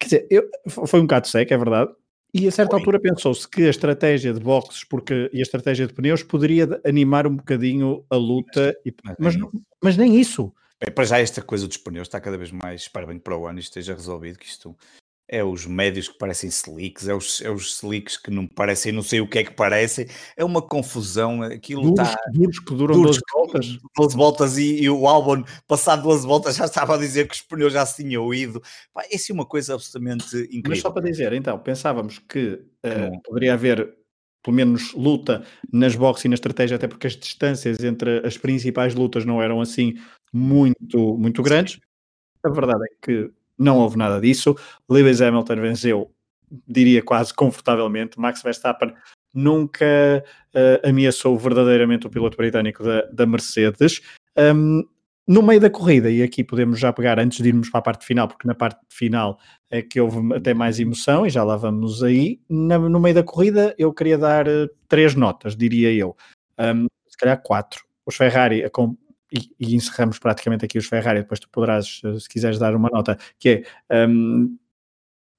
[0.00, 1.92] quer dizer, eu, foi um bocado seco, é verdade.
[2.36, 5.94] E a certa altura pensou-se que a estratégia de boxes porque, e a estratégia de
[5.94, 8.76] pneus poderia animar um bocadinho a luta,
[9.20, 10.52] mas, e, mas, mas nem isso.
[10.84, 13.36] Bem, para já esta coisa dos pneus está cada vez mais, espero bem que para
[13.36, 14.76] o ano isto esteja resolvido, que isto
[15.26, 19.02] é os médios que parecem slicks, é os, é os slicks que não parecem, não
[19.02, 22.20] sei o que é que parecem, é uma confusão, aquilo duros, está...
[22.30, 23.78] Duros que duram duros 12 voltas.
[23.96, 27.40] 12 voltas e, e, o Albon, passado 12 voltas, já estava a dizer que os
[27.40, 28.60] pneus já se tinham ido.
[28.92, 30.70] Pá, isso é uma coisa absolutamente incrível.
[30.70, 33.96] Mas só para dizer, então, pensávamos que uh, poderia haver
[34.42, 35.42] pelo menos luta
[35.72, 39.58] nas boxes e na estratégia, até porque as distâncias entre as principais lutas não eram
[39.58, 39.94] assim
[40.34, 41.80] muito, muito grandes.
[42.42, 44.56] A verdade é que não houve nada disso.
[44.88, 46.10] Lewis Hamilton venceu,
[46.66, 48.18] diria quase confortavelmente.
[48.18, 48.92] Max Verstappen
[49.32, 54.00] nunca uh, ameaçou verdadeiramente o piloto britânico da, da Mercedes.
[54.36, 54.82] Um,
[55.26, 58.04] no meio da corrida, e aqui podemos já pegar antes de irmos para a parte
[58.04, 59.38] final, porque na parte final
[59.70, 62.40] é que houve até mais emoção, e já lá vamos aí.
[62.48, 66.14] Na, no meio da corrida, eu queria dar uh, três notas, diria eu.
[66.58, 67.84] Um, se calhar quatro.
[68.04, 68.62] Os Ferrari
[69.34, 72.88] e, e, encerramos praticamente aqui os Ferrari, depois tu poderás, eh, se quiseres dar uma
[72.88, 74.56] nota, que é um,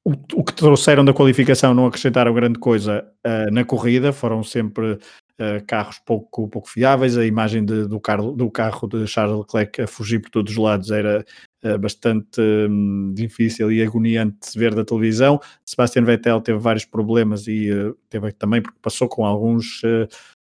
[0.03, 4.93] o, o, que trouxeram da qualificação não acrescentaram grande coisa uh, na corrida, foram sempre
[4.93, 9.81] uh, carros pouco, pouco fiáveis, a imagem de, do, carro, do carro de Charles Leclerc
[9.81, 11.25] a fugir por todos os lados era
[11.81, 15.39] bastante um, difícil e agoniante de se ver da televisão.
[15.65, 17.69] Sebastian Vettel teve vários problemas e
[18.07, 19.81] teve também porque passou com alguns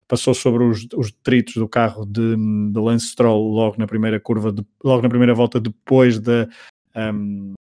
[0.08, 4.52] passou sobre os, os detritos do carro de, de Lance Stroll logo na primeira curva,
[4.52, 6.48] de, logo na primeira volta depois da,
[6.96, 7.54] um,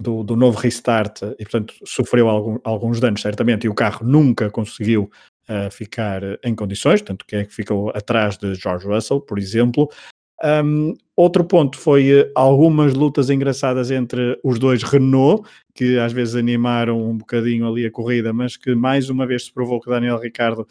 [0.00, 4.50] do, do, novo restart e portanto sofreu algum, alguns danos certamente e o carro nunca
[4.50, 5.10] conseguiu
[5.48, 9.88] uh, ficar em condições, tanto que é que ficou atrás de George Russell, por exemplo.
[10.44, 16.36] Um, outro ponto foi uh, algumas lutas engraçadas entre os dois Renault, que às vezes
[16.36, 20.18] animaram um bocadinho ali a corrida, mas que mais uma vez se provou que Daniel
[20.18, 20.66] Ricardo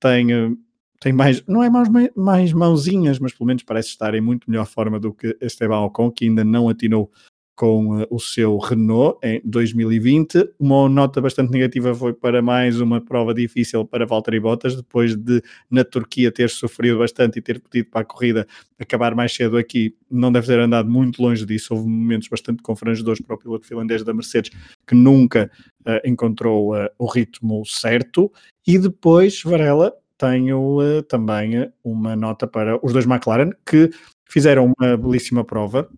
[0.00, 0.56] tem, uh,
[0.98, 4.66] tem mais, não é mais, mais mãozinhas, mas pelo menos parece estar em muito melhor
[4.66, 7.10] forma do que Esteban Ocon, que ainda não atinou
[7.60, 10.54] com uh, o seu Renault em 2020.
[10.58, 15.42] Uma nota bastante negativa foi para mais uma prova difícil para Valtteri Bottas, depois de
[15.70, 18.46] na Turquia ter sofrido bastante e ter pedido para a corrida
[18.78, 19.94] acabar mais cedo aqui.
[20.10, 21.74] Não deve ter andado muito longe disso.
[21.74, 24.50] Houve momentos bastante confrangedores para o piloto finlandês da Mercedes,
[24.86, 25.50] que nunca
[25.86, 28.32] uh, encontrou uh, o ritmo certo.
[28.66, 33.90] E depois, Varela, tenho também uma nota para os dois McLaren, que
[34.30, 35.90] fizeram uma belíssima prova,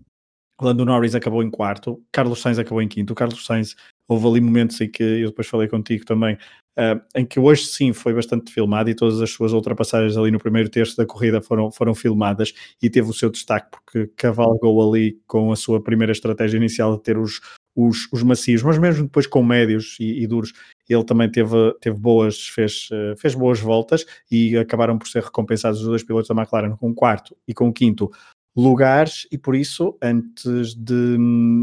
[0.62, 3.12] Lando Norris acabou em quarto, Carlos Sainz acabou em quinto.
[3.12, 3.75] O Carlos Sainz,
[4.09, 6.35] houve ali momentos em que eu depois falei contigo também,
[6.79, 10.38] uh, em que hoje sim foi bastante filmado e todas as suas ultrapassagens ali no
[10.38, 15.18] primeiro terço da corrida foram, foram filmadas e teve o seu destaque porque cavalgou ali
[15.27, 17.40] com a sua primeira estratégia inicial de ter os,
[17.75, 20.53] os, os macios, mas mesmo depois com médios e, e duros,
[20.88, 25.81] ele também teve, teve boas, fez, uh, fez boas voltas e acabaram por ser recompensados
[25.81, 28.11] os dois pilotos da McLaren com o quarto e com o quinto
[28.55, 31.17] lugares e por isso, antes de,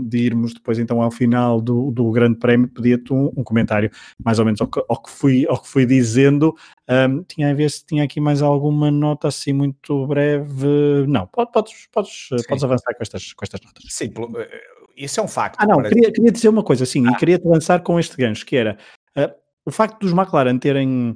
[0.06, 3.92] de, irmos depois então ao final do, do Grande Prémio, pedia-te um, um, comentário
[4.24, 6.56] mais ou menos ao que, ao que, fui, ao que fui dizendo.
[6.90, 11.06] Um, tinha a ver se tinha aqui mais alguma nota assim muito breve.
[11.08, 13.84] Não, pode, podes, podes, podes avançar com estas, com estas notas.
[13.90, 14.62] Sim, eh,
[14.98, 15.58] isso é um facto.
[15.60, 15.94] Ah, não, parece...
[15.94, 17.12] queria, queria dizer uma coisa assim, ah.
[17.12, 18.78] e queria-te lançar com este gancho, que era
[19.16, 19.32] uh,
[19.64, 21.16] o facto dos McLaren terem,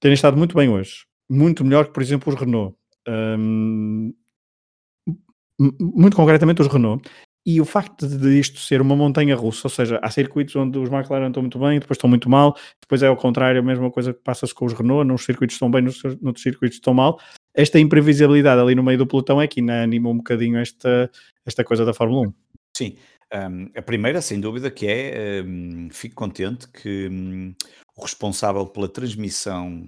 [0.00, 2.76] terem estado muito bem hoje, muito melhor que, por exemplo, os Renault.
[3.08, 4.12] Um,
[5.58, 7.08] muito concretamente os Renault,
[7.46, 10.90] e o facto de isto ser uma montanha russa, ou seja, há circuitos onde os
[10.90, 14.12] McLaren estão muito bem, depois estão muito mal, depois é ao contrário, a mesma coisa
[14.12, 17.20] que passa-se com os Renault, nos circuitos estão bem, nos outros circuitos estão mal.
[17.54, 21.08] Esta imprevisibilidade ali no meio do pelotão é que anima um bocadinho esta,
[21.46, 22.34] esta coisa da Fórmula 1.
[22.76, 22.96] Sim,
[23.34, 27.52] Um, a primeira, sem dúvida, que é, um, fico contente que um,
[27.96, 29.84] o responsável pela transmissão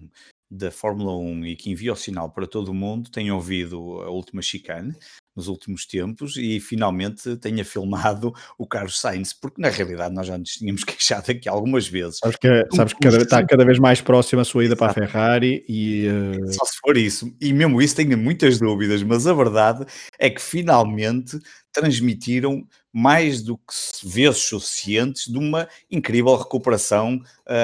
[0.50, 4.11] da Fórmula 1 e que envia o sinal para todo o mundo tenha ouvido a
[4.11, 4.92] última chicane
[5.38, 10.37] nos últimos tempos e finalmente tenha filmado o Carlos Sainz, porque na realidade nós já
[10.37, 12.18] nos tínhamos queixado aqui algumas vezes.
[12.18, 14.94] Sabes que, sabes que cada, está cada vez mais próximo a sua ida para a
[14.94, 16.09] Ferrari e...
[16.09, 16.53] Uh...
[16.53, 19.87] Só se for isso, e mesmo isso tenho muitas dúvidas, mas a verdade
[20.18, 21.38] é que finalmente
[21.72, 22.66] transmitiram
[22.98, 27.22] mais do que vezes suficientes de uma incrível recuperação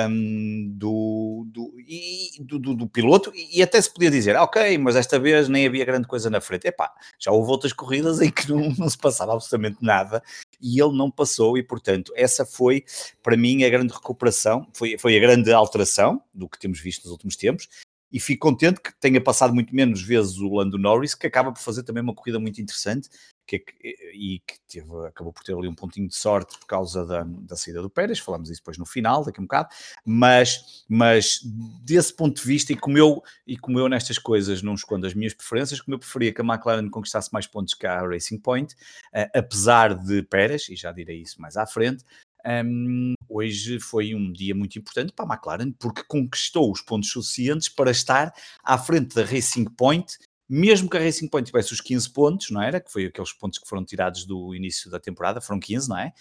[0.08, 5.18] um, do, do, e, do, do, piloto e até se podia dizer, ok, mas desta
[5.18, 6.68] vez nem havia grande coisa na frente.
[6.68, 10.22] Epá, já houve outras corridas em que não, não se passava absolutamente nada
[10.62, 12.84] e ele não passou e, portanto, essa foi,
[13.20, 17.10] para mim, a grande recuperação, foi, foi a grande alteração do que temos visto nos
[17.10, 17.68] últimos tempos
[18.12, 21.58] e fico contente que tenha passado muito menos vezes o Lando Norris, que acaba por
[21.58, 23.08] fazer também uma corrida muito interessante
[23.46, 23.64] que,
[24.12, 27.56] e que teve, acabou por ter ali um pontinho de sorte por causa da, da
[27.56, 29.68] saída do Pérez, falamos isso depois no final, daqui a um bocado,
[30.04, 31.40] mas, mas
[31.82, 35.14] desse ponto de vista, e como, eu, e como eu nestas coisas não escondo as
[35.14, 38.74] minhas preferências, como eu preferia que a McLaren conquistasse mais pontos que a Racing Point,
[38.74, 42.04] uh, apesar de Pérez, e já direi isso mais à frente,
[42.46, 47.68] um, hoje foi um dia muito importante para a McLaren porque conquistou os pontos suficientes
[47.68, 50.18] para estar à frente da Racing Point
[50.54, 52.80] mesmo que a Racing Point tivesse os 15 pontos, não era?
[52.80, 56.12] Que foi aqueles pontos que foram tirados do início da temporada, foram 15, não é?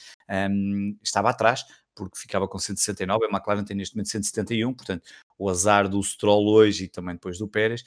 [0.49, 5.03] Um, estava atrás, porque ficava com 169, a McLaren tem neste momento 171, portanto,
[5.37, 7.83] o azar do Stroll hoje e também depois do Pérez,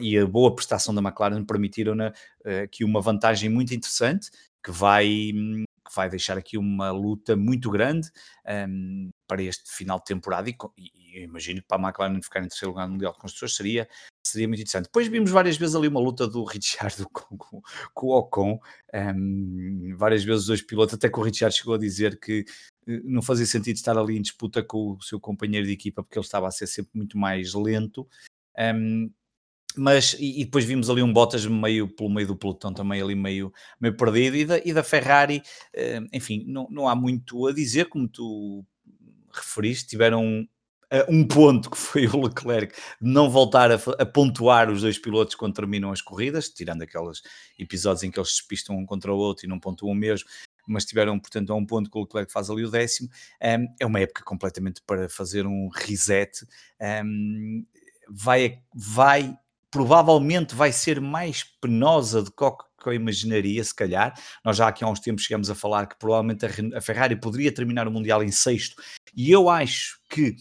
[0.00, 4.30] e a boa prestação da McLaren permitiram uh, aqui uma vantagem muito interessante,
[4.62, 8.08] que vai, que vai deixar aqui uma luta muito grande
[8.68, 12.48] um, para este final de temporada, e, e, imagino que para a McLaren ficar em
[12.48, 13.88] terceiro lugar no Mundial de Construtores seria
[14.28, 14.84] seria muito interessante.
[14.84, 17.62] Depois vimos várias vezes ali uma luta do Richard com, com,
[17.94, 18.58] com o Ocon,
[18.94, 22.44] um, várias vezes os dois pilotos, até que o Richard chegou a dizer que
[22.86, 26.18] eh, não fazia sentido estar ali em disputa com o seu companheiro de equipa, porque
[26.18, 28.06] ele estava a ser sempre muito mais lento.
[28.58, 29.10] Um,
[29.76, 33.52] mas e, depois vimos ali um Bottas meio pelo meio do pelotão também ali meio,
[33.80, 35.42] meio perdido e da, e da Ferrari,
[35.76, 38.64] uh, enfim, não, não há muito a dizer, como tu
[39.32, 40.46] referiste, tiveram
[41.08, 45.54] um ponto que foi o Leclerc não voltar a, a, pontuar os dois pilotos quando
[45.54, 47.22] terminam as corridas, tirando aqueles
[47.58, 50.28] episódios em que eles se pistam um contra o outro e não pontuam mesmo,
[50.66, 53.08] mas tiveram, portanto, a um ponto que o Leclerc faz ali o décimo.
[53.42, 56.46] Um, é uma época completamente para fazer um reset.
[57.04, 57.64] Um,
[58.08, 59.36] vai, vai,
[59.70, 62.44] provavelmente vai ser mais penosa do que
[62.80, 64.14] que eu imaginaria, se calhar.
[64.44, 67.88] Nós já aqui há uns tempos chegamos a falar que provavelmente a, Ferrari poderia terminar
[67.88, 68.80] o Mundial em sexto,
[69.14, 70.36] e eu acho que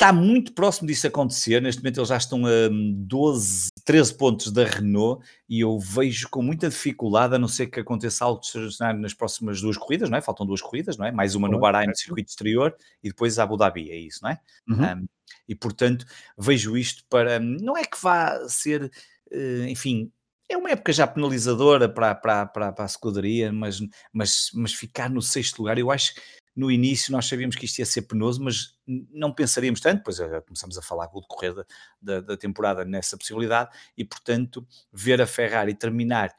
[0.00, 1.60] Está muito próximo disso acontecer.
[1.60, 6.40] Neste momento eles já estão a 12, 13 pontos da Renault e eu vejo com
[6.40, 10.22] muita dificuldade, a não ser que aconteça algo extraordinário nas próximas duas corridas, não é?
[10.22, 11.12] Faltam duas corridas, não é?
[11.12, 14.40] Mais uma no Bahrein, no circuito exterior, e depois Abu Dhabi, é isso, não é?
[14.66, 15.02] Uhum.
[15.02, 15.08] Um,
[15.46, 16.06] e portanto
[16.38, 17.38] vejo isto para.
[17.38, 18.90] Não é que vá ser,
[19.30, 20.10] eh, enfim,
[20.50, 23.80] é uma época já penalizadora para, para, para, para a escuderia, mas,
[24.12, 26.12] mas, mas ficar no sexto lugar, eu acho
[26.54, 30.40] no início nós sabíamos que isto ia ser penoso, mas não pensaríamos tanto, pois eh,
[30.40, 31.64] começamos a falar com o decorrer da,
[32.02, 36.34] da, da, temporada nessa possibilidade, e portanto ver a Ferrari terminar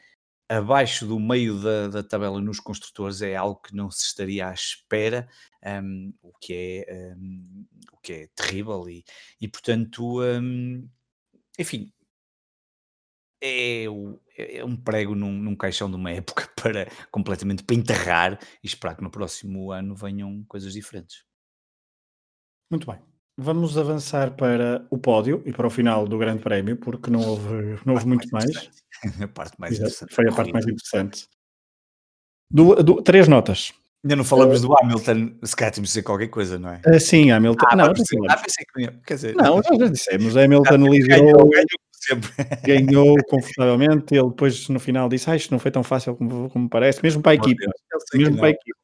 [0.49, 4.53] abaixo do meio da, da tabela nos construtores é algo que não se estaria à
[4.53, 5.29] espera,
[5.81, 9.05] um, o, que é, um, o que é terrível, e,
[9.39, 10.87] e portanto, um,
[11.57, 11.91] enfim,
[13.41, 13.85] é,
[14.37, 18.67] é, é um prego num, num, caixão de uma época para completamente para enterrar e
[18.67, 21.25] esperar que no próximo ano venham coisas diferentes.
[22.69, 22.99] Muito bem.
[23.37, 27.79] Vamos avançar para o pódio e para o final do Grande Prémio, porque não houve,
[27.85, 28.53] não houve muito mais.
[28.53, 29.21] mais.
[29.21, 30.13] A parte mais interessante.
[30.13, 31.27] Foi a parte mais interessante.
[32.49, 33.73] Do, do, três notas.
[34.03, 36.81] Ainda não falamos uh, do Hamilton, se calhar temos de dizer qualquer coisa, não é?
[36.87, 37.65] Uh, sim, Hamilton.
[37.69, 40.35] Ah, não, pensei, ah, pensei que quer dizer, não, já dissemos.
[40.35, 41.49] Hamilton liderou,
[42.01, 42.29] sempre.
[42.65, 44.15] Ganhou confortavelmente.
[44.15, 47.21] Ele depois no final disse: ah, Isto não foi tão fácil como, como parece, mesmo
[47.21, 47.63] para a equipa.
[48.15, 48.79] Mesmo para a equipa.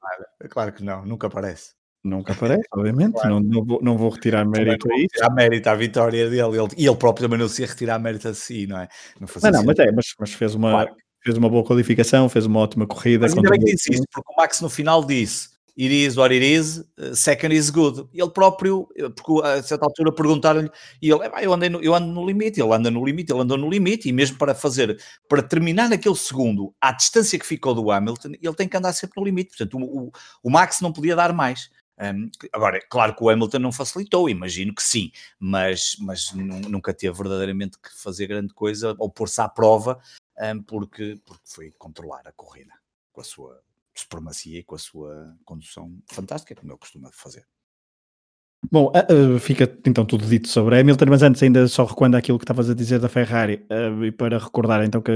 [0.49, 1.75] Claro que não, nunca parece.
[2.03, 3.13] Nunca aparece, obviamente.
[3.13, 3.29] Claro.
[3.31, 5.07] Não, não, vou, não vou retirar mérito a isso.
[5.13, 6.57] Retirar mérito à vitória dele.
[6.57, 8.87] Ele, e ele próprio também não se ia retirar mérito a si, não é?
[9.19, 10.95] Não, não, não mas, é, mas, mas fez, uma, claro.
[11.27, 13.25] Fez uma boa qualificação, fez uma ótima corrida.
[13.27, 16.33] Mas ainda bem que disse isso, porque o Max no final disse it is what
[16.33, 18.07] it is, uh, second is good.
[18.13, 22.07] Ele próprio, eh, porque a certa altura perguntaram-lhe, e ele, eu, andei no, eu ando
[22.07, 25.43] no limite, ele anda no limite, ele andou no limite, e mesmo para fazer, para
[25.43, 29.25] terminar aquele segundo, à distância que ficou do Hamilton, ele tem que andar sempre no
[29.25, 30.11] limite, portanto o, o,
[30.43, 31.69] o Max não podia dar mais.
[31.99, 37.17] Um, agora, claro que o Hamilton não facilitou, imagino que sim, mas, mas nunca teve
[37.17, 39.99] verdadeiramente que fazer grande coisa ou pôr-se à prova,
[40.39, 42.73] um, porque, porque foi controlar a corrida
[43.11, 43.59] com a sua
[43.95, 47.45] supremacia e com a sua condução fantástica, como ele costuma fazer.
[48.71, 52.43] Bom, uh, fica então tudo dito sobre Hamilton, mas antes ainda só recuando aquilo que
[52.43, 55.11] estavas a dizer da Ferrari, uh, e para recordar então que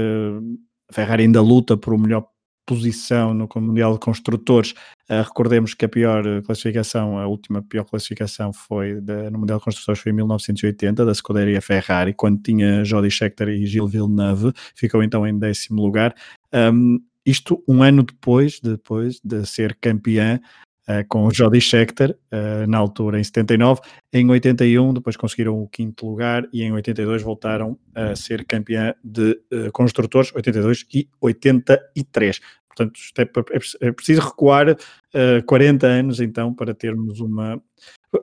[0.88, 2.26] a Ferrari ainda luta por o melhor
[2.66, 4.72] posição no Mundial de Construtores.
[5.10, 9.64] Uh, recordemos que a pior classificação, a última pior classificação foi de, no Mundial de
[9.64, 15.02] Construtores foi em 1980, da Scuderia Ferrari, quando tinha Jody Scheckter e Gilles Villeneuve, ficou
[15.02, 16.14] então em décimo lugar.
[16.52, 20.40] Um, isto um ano depois, depois de ser campeã
[20.88, 23.80] uh, com o Jody Scheckter, uh, na altura em 79.
[24.12, 29.38] Em 81, depois conseguiram o quinto lugar e em 82 voltaram a ser campeã de
[29.52, 32.40] uh, construtores, 82 e 83.
[32.74, 37.60] Portanto, é, é preciso recuar uh, 40 anos então para termos uma.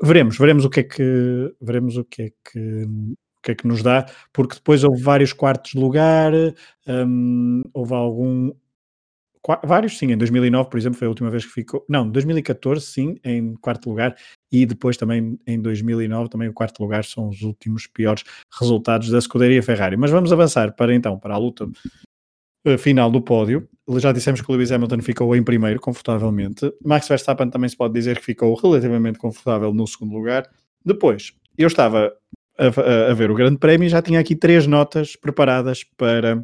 [0.04, 2.86] Veremos, veremos o que é que veremos o que é que
[3.40, 6.34] o que é que nos dá, porque depois houve vários quartos de lugar,
[6.86, 8.52] um, houve algum
[9.64, 13.16] vários, sim, em 2009, por exemplo, foi a última vez que ficou, não, 2014, sim,
[13.24, 14.16] em quarto lugar,
[14.52, 18.24] e depois também em 2009, também o quarto lugar são os últimos piores
[18.60, 19.96] resultados da escuderia Ferrari.
[19.96, 21.66] Mas vamos avançar para então, para a luta
[22.68, 23.68] uh, final do pódio.
[23.98, 26.72] Já dissemos que o Lewis Hamilton ficou em primeiro, confortavelmente.
[26.84, 30.50] Max Verstappen também se pode dizer que ficou relativamente confortável no segundo lugar.
[30.84, 32.14] Depois, eu estava
[32.58, 36.44] a, a, a ver o Grande Prémio e já tinha aqui três notas preparadas para,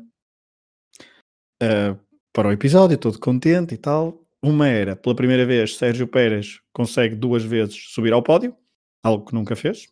[1.62, 2.05] uh,
[2.36, 4.22] para o episódio, todo contente e tal.
[4.44, 8.54] Uma era, pela primeira vez, Sérgio Pérez consegue duas vezes subir ao pódio,
[9.02, 9.88] algo que nunca fez.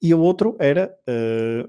[0.00, 1.68] E o outro era uh,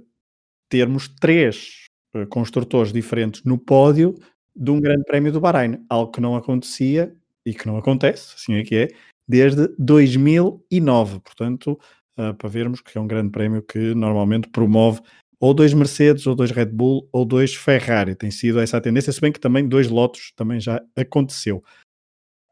[0.69, 4.15] termos três uh, construtores diferentes no pódio
[4.55, 8.53] de um grande prémio do Bahrein, algo que não acontecia e que não acontece, assim
[8.53, 8.87] é que é,
[9.27, 11.19] desde 2009.
[11.21, 11.79] Portanto,
[12.15, 15.01] uh, para vermos que é um grande prémio que normalmente promove
[15.39, 18.15] ou dois Mercedes, ou dois Red Bull, ou dois Ferrari.
[18.15, 21.63] Tem sido essa a tendência, se bem que também dois Lotus também já aconteceu.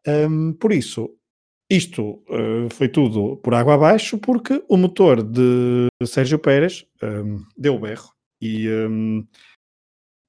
[0.08, 1.14] Um, por isso,
[1.70, 7.78] isto uh, foi tudo por água abaixo, porque o motor de Sérgio Pérez um, deu
[7.78, 9.28] berro e, um,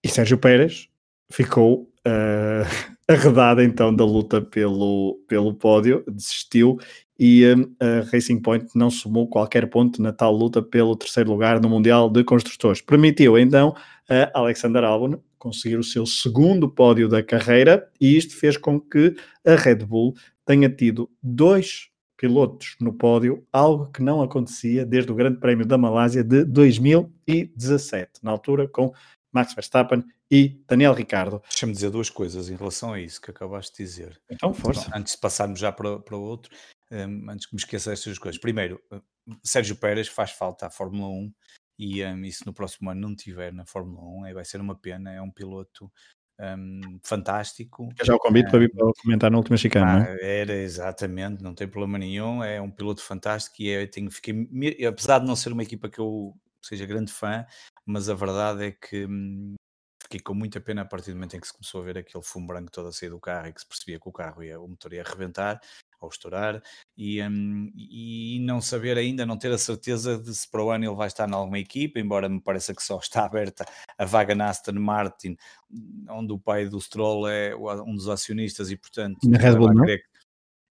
[0.04, 0.88] e Sérgio Pérez
[1.30, 2.66] ficou uh,
[3.08, 6.78] arredado então da luta pelo, pelo pódio, desistiu
[7.18, 11.60] e um, a Racing Point não somou qualquer ponto na tal luta pelo terceiro lugar
[11.60, 12.80] no Mundial de Construtores.
[12.80, 13.74] Permitiu então
[14.08, 19.14] a Alexander Albon conseguir o seu segundo pódio da carreira e isto fez com que
[19.46, 25.14] a Red Bull tenha tido dois pilotos no pódio, algo que não acontecia desde o
[25.14, 28.92] Grande Prémio da Malásia de 2017, na altura com
[29.32, 31.40] Max Verstappen e Daniel Ricardo.
[31.48, 34.20] Deixa-me dizer duas coisas em relação a isso que acabaste de dizer.
[34.28, 34.86] Então, força.
[34.88, 36.50] Então, antes de passarmos já para, para outro,
[36.90, 38.40] um, antes que me esqueça estas coisas.
[38.40, 39.02] Primeiro, uh,
[39.42, 41.32] Sérgio Pérez faz falta à Fórmula 1
[41.78, 44.60] e, um, e se no próximo ano não tiver na Fórmula 1, aí vai ser
[44.60, 45.12] uma pena.
[45.12, 45.90] É um piloto
[46.40, 47.88] um, fantástico.
[48.02, 50.40] Já o convite para vir para comentar no último chicane, ah, é?
[50.40, 52.42] Era, exatamente, não tem problema nenhum.
[52.42, 54.48] É um piloto fantástico e é, tenho, fiquei,
[54.86, 57.46] apesar de não ser uma equipa que eu seja grande fã,
[57.86, 59.54] mas a verdade é que hum,
[60.02, 62.24] fiquei com muita pena a partir do momento em que se começou a ver aquele
[62.24, 64.60] fumo branco todo a sair do carro e que se percebia que o carro ia,
[64.60, 65.60] o motor ia arrebentar
[66.04, 66.62] ou estourar
[66.96, 70.84] e, um, e não saber ainda, não ter a certeza de se para o ano
[70.84, 73.64] ele vai estar em alguma equipa, embora me pareça que só está aberta
[73.96, 75.36] a vaga na Aston Martin,
[76.10, 79.84] onde o pai do Stroll é um dos acionistas e portanto na Red Bull, não?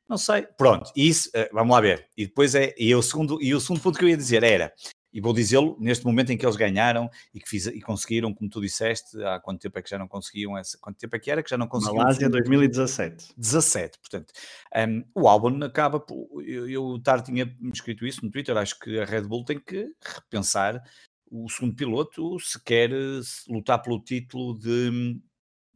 [0.10, 2.08] não sei, pronto, isso, eh, vamos lá ver.
[2.16, 4.74] E depois é, e o segundo, e o segundo ponto que eu ia dizer era,
[5.12, 8.50] e vou dizê-lo, neste momento em que eles ganharam e que fiz, e conseguiram, como
[8.50, 11.32] tu disseste, há quanto tempo é que já não conseguiam essa, quanto tempo é que
[11.32, 12.04] era que já não conseguiam?
[12.04, 13.34] Malásia 2017.
[13.38, 14.34] 17, portanto.
[14.76, 16.04] Um, o álbum acaba,
[16.46, 19.60] eu, eu o Tar tinha escrito isso no Twitter, acho que a Red Bull tem
[19.60, 20.82] que repensar
[21.30, 22.92] o segundo piloto se quer
[23.50, 25.20] lutar pelo título de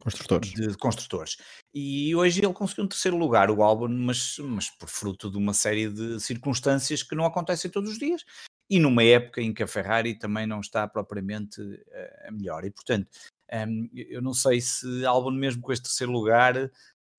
[0.00, 0.52] construtores.
[0.52, 1.36] De construtores.
[1.74, 5.54] E hoje ele conseguiu um terceiro lugar, o álbum, mas, mas por fruto de uma
[5.54, 8.24] série de circunstâncias que não acontecem todos os dias
[8.72, 12.64] e numa época em que a Ferrari também não está propriamente uh, a melhor.
[12.64, 13.06] E portanto,
[13.50, 16.70] ehm, eu não sei se Albon, mesmo com este terceiro lugar,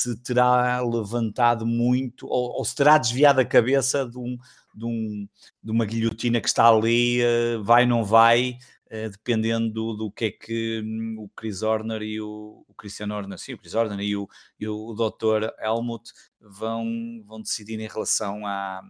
[0.01, 4.35] se terá levantado muito ou, ou se terá desviado a cabeça de, um,
[4.73, 5.27] de, um,
[5.63, 8.57] de uma guilhotina que está ali, uh, vai, não vai.
[8.87, 13.37] Uh, dependendo do, que é que um, o Chris Horner e o, o Christian Horner,
[13.37, 14.27] sim, o Chris Horner e o,
[14.59, 15.49] e o Dr.
[15.59, 18.81] Helmut vão, vão decidir em relação à,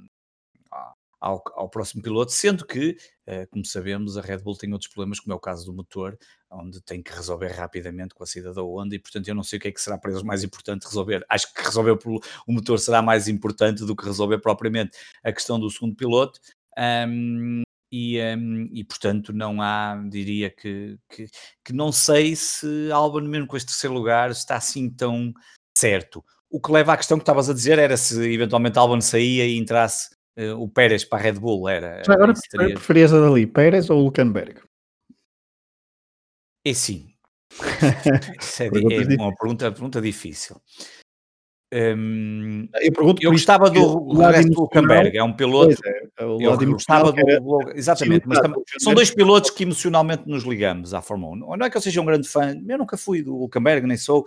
[1.24, 5.22] ao, ao próximo piloto, sendo que, uh, como sabemos, a Red Bull tem outros problemas,
[5.22, 6.18] como é o caso do motor,
[6.52, 9.58] onde tem que resolver rapidamente com a saída da Honda, e portanto eu não sei
[9.58, 11.26] o que é que será para eles mais importante resolver.
[11.30, 11.98] Acho que resolver
[12.46, 16.40] o motor será mais importante do que resolver propriamente a questão do segundo piloto.
[16.78, 17.62] Um,
[17.92, 21.28] e, um, e, portanto não há, diria que, que,
[21.64, 25.32] que, não sei se Albon mesmo com este terceiro lugar está assim tão
[25.78, 26.26] certo.
[26.50, 29.58] O que leva à questão que estavas a dizer era se eventualmente Albon saía e
[29.58, 31.70] entrasse uh, o Pérez para a Red Bull.
[31.70, 32.76] Era, Já agora teria...
[32.76, 34.62] preferias a dali, Pérez ou Luckenberg?
[36.66, 37.14] É sim.
[38.62, 40.56] É, é uma pergunta, pergunta difícil.
[41.76, 45.76] Um, eu pergunto eu gostava do regresso do Hulkenberg, é um piloto.
[45.84, 47.20] É, eu gostava do.
[47.20, 47.42] Era...
[47.76, 51.58] Exatamente, mas também, são dois pilotos que emocionalmente nos ligamos à Fórmula 1.
[51.58, 54.24] Não é que eu seja um grande fã, eu nunca fui do Hulkenberg, nem sou,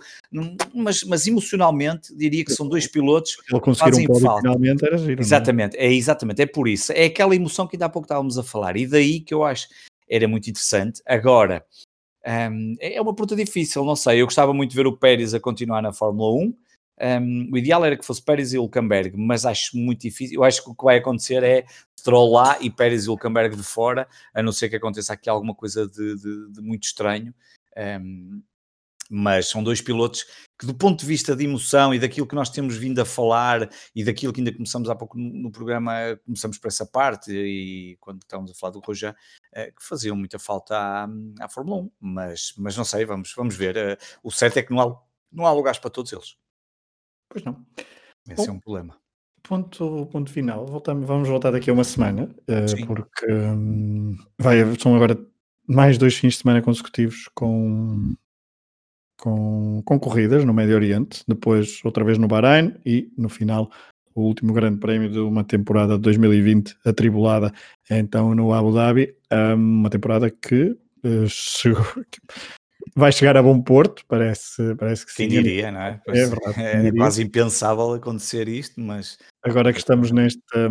[0.73, 4.41] mas, mas emocionalmente diria que são dois pilotos que fazem um falta.
[4.41, 5.23] Finalmente era giro, é?
[5.23, 5.85] exatamente, é?
[5.85, 6.91] é exatamente, é por isso.
[6.91, 9.69] É aquela emoção que ainda há pouco estávamos a falar, e daí que eu acho
[10.09, 11.01] era muito interessante.
[11.05, 11.63] Agora,
[12.51, 14.21] um, é uma pergunta difícil, não sei.
[14.21, 16.66] Eu gostava muito de ver o Pérez a continuar na Fórmula 1
[16.99, 20.35] um, o ideal era que fosse Pérez e Hulkenberg, mas acho muito difícil.
[20.35, 21.65] Eu acho que o que vai acontecer é
[21.99, 25.53] Stroll lá e Pérez e Hulkenberg de fora, a não ser que aconteça aqui alguma
[25.53, 27.33] coisa de, de, de muito estranho.
[27.77, 28.41] Um,
[29.09, 30.25] mas são dois pilotos
[30.59, 33.69] que, do ponto de vista de emoção e daquilo que nós temos vindo a falar
[33.95, 37.95] e daquilo que ainda começamos há pouco no, no programa, começamos por essa parte e
[38.01, 41.07] quando estávamos a falar do Rojan, uh, que faziam muita falta à,
[41.39, 43.77] à Fórmula 1, mas, mas não sei, vamos, vamos ver.
[43.77, 46.35] Uh, o certo é que não há, não há lugares para todos eles.
[47.29, 47.65] Pois não.
[48.29, 48.97] Esse Bom, é um problema.
[49.43, 50.65] Ponto, ponto final.
[50.65, 55.17] Voltamos, vamos voltar daqui a uma semana, uh, porque um, vai, são agora
[55.67, 58.13] mais dois fins de semana consecutivos com,
[59.17, 63.71] com, com corridas no Médio Oriente, depois outra vez no Bahrein e no final
[64.13, 67.53] o último grande prémio de uma temporada de 2020 atribulada
[67.89, 71.85] então no Abu Dhabi, um, uma temporada que uh, chegou,
[72.95, 75.27] vai chegar a bom porto, parece, parece que sim.
[75.27, 76.01] Quem diria, não é?
[76.05, 76.87] Pois é verdade.
[76.87, 79.17] É quase impensável acontecer isto, mas.
[79.43, 80.69] Agora que estamos nesta,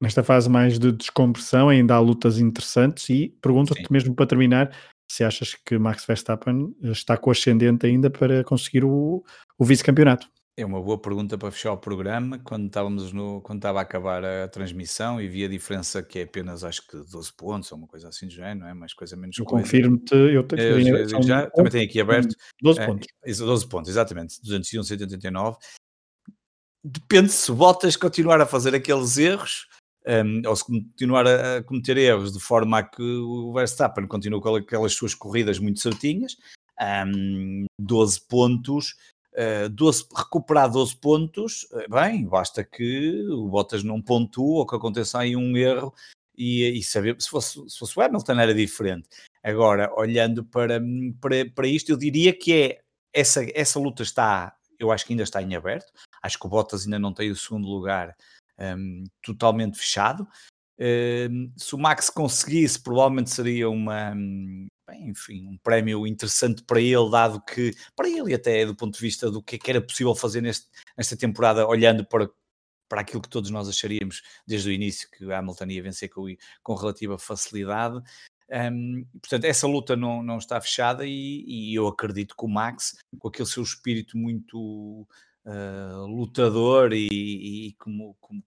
[0.00, 4.70] nesta fase mais de descompressão, ainda há lutas interessantes e pergunto-te mesmo para terminar
[5.10, 9.22] se achas que Max Verstappen está com ascendente ainda para conseguir o,
[9.58, 10.28] o vice-campeonato.
[10.56, 12.38] É uma boa pergunta para fechar o programa.
[12.38, 16.22] Quando estávamos no, quando estava a acabar a transmissão e vi a diferença que é
[16.22, 18.74] apenas acho que 12 pontos ou uma coisa assim do género, não é?
[18.74, 22.36] Mais coisa menos eu Confirmo-te, eu, tenho, eu, eu, eu já, também tenho aqui aberto
[22.62, 23.08] 12 é, pontos.
[23.26, 25.56] 12 pontos, exatamente, 201,79.
[26.84, 29.66] Depende se Bottas continuar a fazer aqueles erros
[30.06, 34.40] um, ou se continuar a, a, cometer erros de forma a que o Verstappen continue
[34.40, 36.36] com aquelas suas corridas muito certinhas.
[36.80, 38.94] Um, 12 pontos
[39.72, 44.76] 12, eh, recuperar 12 pontos, eh, bem, basta que o Bottas não pontue ou que
[44.76, 45.92] aconteça aí um erro
[46.36, 49.08] e, e saber, se fosse, se fosse o Hamilton era diferente.
[49.42, 50.80] Agora, olhando para,
[51.20, 52.80] para, para isto, eu diria que é
[53.12, 56.84] essa, essa luta está, eu acho que ainda está em aberto, acho que o Bottas
[56.84, 58.16] ainda não tem o segundo lugar
[58.58, 60.26] um, totalmente fechado.
[60.78, 64.14] Um, se o Max conseguisse, provavelmente seria uma,
[64.86, 69.00] bem, enfim, um prémio interessante para ele, dado que, para ele até do ponto de
[69.00, 72.28] vista do que, é que era possível fazer neste, nesta temporada, olhando para,
[72.88, 76.24] para aquilo que todos nós acharíamos desde o início, que a Hamilton ia vencer com,
[76.62, 78.00] com relativa facilidade.
[78.50, 82.94] Um, portanto, essa luta não, não está fechada e, e, eu acredito que o Max,
[83.18, 85.08] com aquele seu espírito muito
[85.46, 88.44] uh, lutador e, e como, como,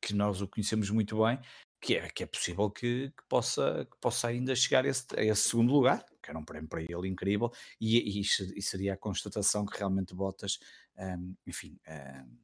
[0.00, 1.38] que nós o conhecemos muito bem,
[1.82, 5.24] que é, que é possível que, que possa, que possa ainda chegar a esse, a
[5.24, 8.96] esse, segundo lugar, que era um prémio para ele incrível, e, e, e seria a
[8.96, 10.60] constatação que realmente Bottas,
[10.96, 12.36] um, enfim, um,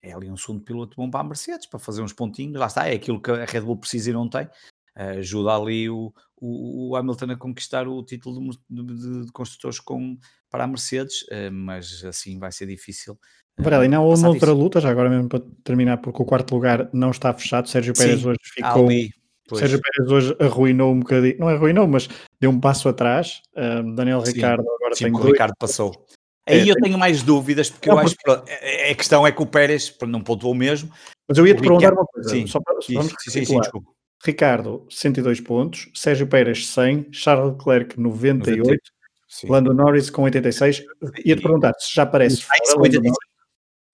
[0.00, 2.88] é ali um segundo piloto bom para a Mercedes, para fazer uns pontinhos, lá está,
[2.88, 4.48] é aquilo que a Red Bull precisa e não tem,
[4.96, 10.18] ajuda ali o, o, o, Hamilton a conquistar o título de, de, de construtores com,
[10.50, 13.18] para a Mercedes, uh, mas assim vai ser difícil
[13.58, 16.54] Varela, e não há uma outra luta, já agora mesmo para terminar, porque o quarto
[16.54, 17.68] lugar não está fechado.
[17.68, 18.86] Sérgio Pérez Sim, hoje ficou.
[18.86, 19.10] Ali,
[19.54, 23.40] Sérgio Pérez hoje arruinou um bocadinho, não arruinou, mas deu um passo atrás.
[23.56, 25.14] Um, Daniel Sim, Ricardo agora Sim, tem.
[25.14, 25.32] o dois.
[25.32, 26.06] Ricardo passou.
[26.46, 29.42] É, Aí eu tenho mais dúvidas, porque não, eu acho que a questão é que
[29.42, 30.92] o Pérez não pontuou mesmo.
[31.26, 33.90] Mas eu ia te perguntar uma coisa, sim, só para, vamos sim, sim, desculpa.
[34.24, 38.96] Ricardo, 102 pontos, Sérgio Pérez, 100, Charles Leclerc, 98, 98
[39.44, 40.82] Lando Norris com 86.
[41.24, 42.44] Ia-te perguntar se já aparece.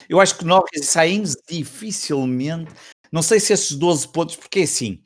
[0.07, 2.71] Eu acho que Norris e Sainz dificilmente.
[3.11, 5.01] Não sei se esses 12 pontos, porque é assim.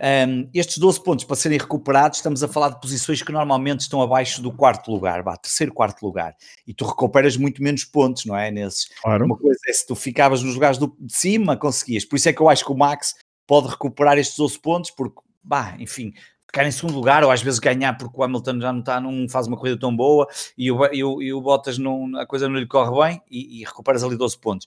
[0.00, 4.02] Um, estes 12 pontos para serem recuperados, estamos a falar de posições que normalmente estão
[4.02, 6.34] abaixo do quarto lugar, vá, terceiro, quarto lugar,
[6.66, 8.50] e tu recuperas muito menos pontos, não é?
[8.50, 8.88] Nesses.
[9.00, 9.24] Claro.
[9.24, 12.04] Uma coisa é se tu ficavas nos lugares do, de cima, conseguias.
[12.04, 13.14] Por isso é que eu acho que o Max
[13.46, 16.12] pode recuperar estes 12 pontos, porque, bah, enfim,
[16.54, 19.28] ficar em segundo lugar, ou às vezes ganhar porque o Hamilton já não, está, não
[19.28, 22.48] faz uma corrida tão boa e o, e o, e o Bottas não, a coisa
[22.48, 24.66] não lhe corre bem e, e recuperas ali 12 pontos.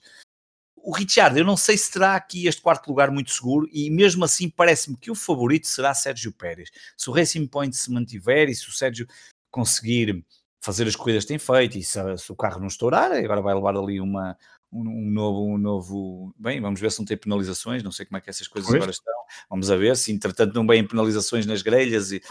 [0.76, 4.24] O Richard, eu não sei se terá aqui este quarto lugar muito seguro e mesmo
[4.24, 6.70] assim parece-me que o favorito será Sérgio Pérez.
[6.96, 9.06] Se o Racing Point se mantiver e se o Sérgio
[9.50, 10.24] conseguir
[10.60, 13.54] fazer as corridas que tem feito e se, se, o carro não estourar, agora vai
[13.54, 14.36] levar ali uma,
[14.72, 16.34] um, um, novo, um novo.
[16.38, 18.76] Bem, vamos ver se não tem penalizações, não sei como é que essas coisas pois.
[18.76, 19.14] agora estão.
[19.48, 22.22] Vamos a ver se, entretanto, não vêm penalizações nas grelhas e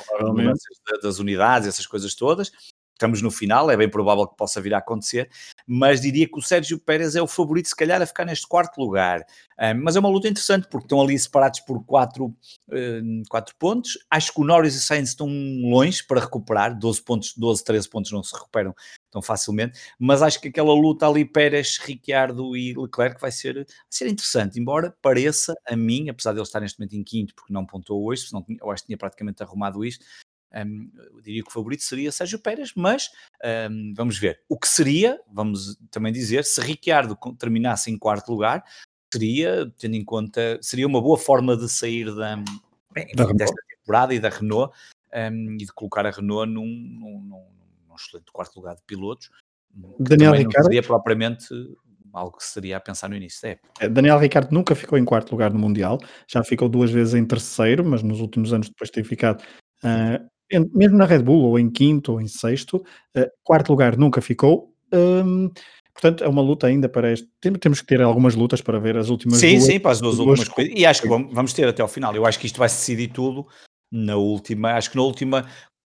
[1.01, 2.51] das unidades, essas coisas todas
[2.97, 5.29] estamos no final, é bem provável que possa vir a acontecer,
[5.65, 8.79] mas diria que o Sérgio Pérez é o favorito, se calhar, a ficar neste quarto
[8.79, 9.23] lugar.
[9.59, 12.35] Um, mas é uma luta interessante, porque estão ali separados por quatro,
[12.69, 13.97] um, quatro pontos.
[14.09, 17.89] Acho que o Norris e o Sainz estão longe para recuperar, 12 pontos, 12, 13
[17.89, 18.75] pontos não se recuperam
[19.09, 23.65] tão facilmente, mas acho que aquela luta ali Pérez, Ricciardo e Leclerc vai ser, vai
[23.89, 27.53] ser interessante, embora pareça a mim, apesar de ele estar neste momento em quinto, porque
[27.53, 30.05] não pontuou hoje, senão eu acho que tinha praticamente arrumado isto,
[30.53, 33.09] um, eu diria que o favorito seria Sérgio Pérez, mas
[33.69, 34.41] um, vamos ver.
[34.47, 38.63] O que seria, vamos também dizer, se Ricciardo terminasse em quarto lugar,
[39.13, 42.37] seria, tendo em conta, seria uma boa forma de sair da,
[42.93, 44.73] bem, da desta temporada e da Renault
[45.13, 47.56] um, e de colocar a Renault num, num, num,
[47.97, 49.29] excelente quarto lugar de pilotos.
[49.99, 51.47] Daniel Ricciardo seria propriamente
[52.13, 53.69] algo que seria a pensar no início da época.
[53.79, 57.25] É, Daniel Ricciardo nunca ficou em quarto lugar no Mundial, já ficou duas vezes em
[57.25, 59.43] terceiro, mas nos últimos anos depois de ter ficado
[59.83, 60.25] uh,
[60.73, 64.73] mesmo na Red Bull, ou em quinto ou em sexto, uh, quarto lugar nunca ficou.
[64.93, 65.51] Um,
[65.93, 67.27] portanto, é uma luta ainda para este.
[67.59, 70.15] Temos que ter algumas lutas para ver as últimas Sim, duas, sim, para as duas,
[70.15, 70.73] duas últimas coisas.
[70.75, 72.15] E acho que vamos ter até ao final.
[72.15, 73.45] Eu acho que isto vai se decidir tudo
[73.91, 74.73] na última.
[74.73, 75.45] Acho que na última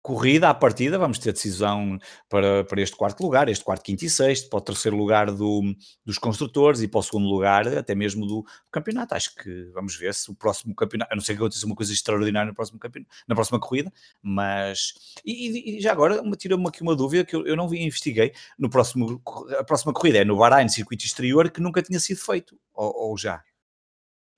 [0.03, 1.97] corrida à partida, vamos ter decisão
[2.27, 5.61] para, para este quarto lugar, este quarto, quinto e sexto, para o terceiro lugar do,
[6.05, 9.15] dos construtores e para o segundo lugar até mesmo do, campeonato.
[9.15, 11.93] Acho que vamos ver se o próximo campeonato, a não ser que aconteça uma coisa
[11.93, 14.93] extraordinária no próximo campeonato, na próxima corrida, mas
[15.25, 18.69] e, e já agora tira-me aqui uma dúvida que eu, eu não vi, investiguei, no
[18.69, 19.21] próximo,
[19.57, 23.17] a próxima corrida é no Bahrein, circuito exterior, que nunca tinha sido feito, ou, ou
[23.17, 23.41] já?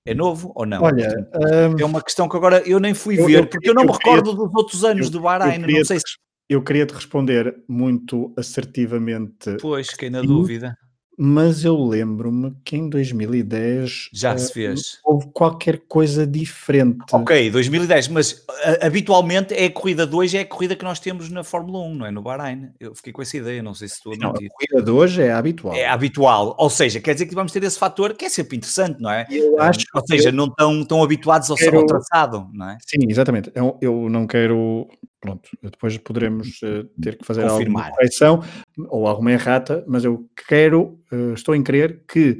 [0.05, 0.83] É novo ou não?
[0.83, 3.73] Olha, um, é uma questão que agora eu nem fui eu, ver, eu, porque eu
[3.73, 5.59] não eu me recordo dos outros anos do Bahrein.
[5.59, 6.05] não sei se...
[6.47, 9.57] Eu queria te responder muito assertivamente.
[9.59, 10.77] Pois, fiquei na dúvida
[11.17, 14.99] mas eu lembro-me que em 2010 já se eh, fez.
[15.03, 16.99] houve qualquer coisa diferente.
[17.11, 20.99] Ok, 2010, mas uh, habitualmente é a corrida de hoje, é a corrida que nós
[20.99, 22.11] temos na Fórmula 1, não é?
[22.11, 22.69] No Bahrein.
[22.79, 24.49] Eu fiquei com essa ideia, não sei se estou a mentir.
[24.51, 25.75] a corrida de hoje é habitual.
[25.75, 29.01] É habitual, ou seja, quer dizer que vamos ter esse fator que é sempre interessante,
[29.01, 29.25] não é?
[29.29, 31.79] Eu acho ou seja, não estão tão habituados ao, quero...
[31.79, 32.77] ao traçado, não é?
[32.85, 33.51] Sim, exatamente.
[33.55, 34.87] Eu, eu não quero
[35.19, 37.85] pronto, depois poderemos uh, ter que fazer Confirmar.
[37.85, 38.43] alguma correção
[38.89, 42.39] ou alguma errata, mas eu quero, uh, estou em crer que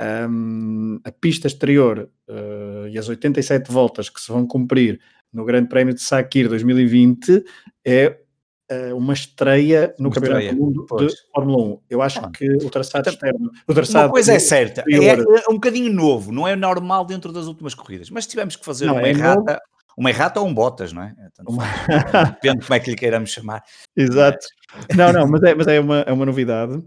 [0.00, 5.00] um, a pista exterior uh, e as 87 voltas que se vão cumprir
[5.32, 7.44] no Grande Prémio de Sakir 2020
[7.84, 8.18] é
[8.94, 11.12] uma estreia no uma Campeonato estreia, do Mundo pois.
[11.12, 11.80] de Fórmula 1.
[11.90, 13.50] Eu acho ah, que o traçado então, externo.
[13.66, 17.32] O traçado uma coisa é certa, é, é, um bocadinho novo, não é normal dentro
[17.32, 19.54] das últimas corridas, mas tivemos que fazer não, uma é errata.
[19.54, 19.60] Novo,
[20.00, 21.14] uma errata ou um botas, não é?
[21.18, 21.62] é uma...
[22.32, 23.62] Depende de como é que lhe queiramos chamar.
[23.94, 24.46] Exato.
[24.96, 26.80] Não, não, mas é, mas é, uma, é uma novidade.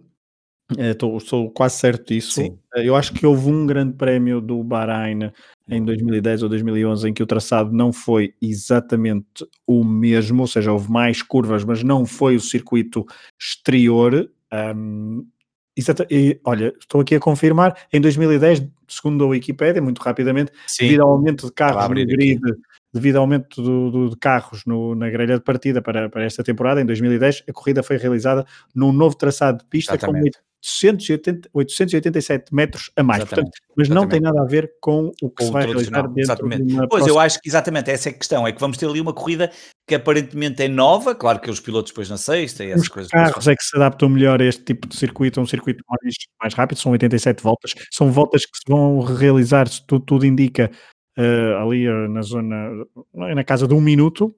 [0.77, 2.31] Estou, estou quase certo disso.
[2.31, 2.57] Sim.
[2.75, 5.33] Eu acho que houve um grande prémio do Bahrein
[5.69, 10.71] em 2010 ou 2011 em que o traçado não foi exatamente o mesmo, ou seja,
[10.71, 13.05] houve mais curvas, mas não foi o circuito
[13.37, 14.31] exterior.
[14.51, 15.27] Um,
[15.75, 20.83] Exato, e, olha, estou aqui a confirmar, em 2010, segundo a Wikipédia, muito rapidamente, Sim.
[20.83, 22.61] devido ao aumento de carros no grid, aqui
[22.93, 26.43] devido ao aumento do, do, de carros no, na grelha de partida para, para esta
[26.43, 30.37] temporada, em 2010, a corrida foi realizada num novo traçado de pista Exatamente.
[30.37, 33.25] com 880, 887 metros a mais.
[33.25, 33.93] Portanto, mas exatamente.
[33.93, 36.63] não tem nada a ver com o que com se vai realizar dentro exatamente.
[36.63, 37.09] de Pois, próxima...
[37.09, 39.51] eu acho que exatamente essa é a questão, é que vamos ter ali uma corrida
[39.85, 43.07] que aparentemente é nova, claro que os pilotos depois na sexta e essas os coisas.
[43.07, 45.83] Os carros é que se adaptam melhor a este tipo de circuito, a um circuito
[45.89, 50.25] mais, mais rápido, são 87 voltas, são voltas que se vão realizar, se tudo, tudo
[50.25, 50.71] indica,
[51.17, 54.35] uh, ali uh, na zona, na casa de um minuto,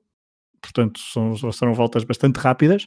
[0.62, 2.86] portanto são, serão voltas bastante rápidas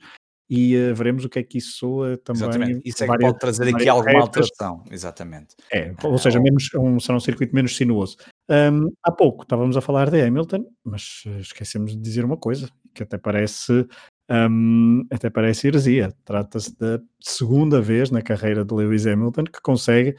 [0.51, 2.43] e uh, veremos o que é que isso também.
[2.43, 5.55] Exatamente, isso é que pode trazer aqui alguma alteração, exatamente.
[5.72, 8.16] É, ou seja, menos, um, será um circuito menos sinuoso.
[8.49, 13.03] Um, há pouco estávamos a falar de Hamilton, mas esquecemos de dizer uma coisa que
[13.03, 13.86] até parece.
[14.30, 16.14] Um, até parece heresia.
[16.22, 20.16] Trata-se da segunda vez na carreira de Lewis Hamilton que consegue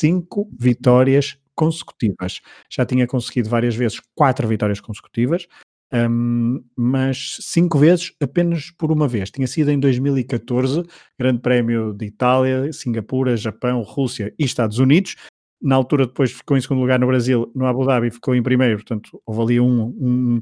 [0.00, 2.40] cinco vitórias consecutivas.
[2.70, 5.46] Já tinha conseguido várias vezes quatro vitórias consecutivas,
[5.92, 9.30] um, mas cinco vezes apenas por uma vez.
[9.30, 10.84] Tinha sido em 2014,
[11.18, 15.16] Grande Prémio de Itália, Singapura, Japão, Rússia e Estados Unidos.
[15.60, 18.76] Na altura, depois ficou em segundo lugar no Brasil, no Abu Dhabi ficou em primeiro,
[18.76, 20.40] portanto, houve ali um, um,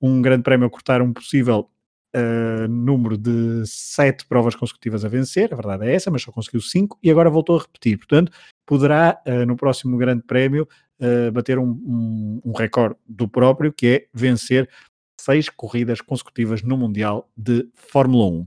[0.00, 1.68] um grande prémio a cortar um possível
[2.14, 6.60] uh, número de sete provas consecutivas a vencer, a verdade é essa, mas só conseguiu
[6.60, 7.98] cinco e agora voltou a repetir.
[7.98, 8.32] Portanto,
[8.66, 10.68] poderá uh, no próximo Grande Prémio
[11.00, 14.68] uh, bater um, um, um recorde do próprio, que é vencer
[15.20, 18.46] seis corridas consecutivas no Mundial de Fórmula 1.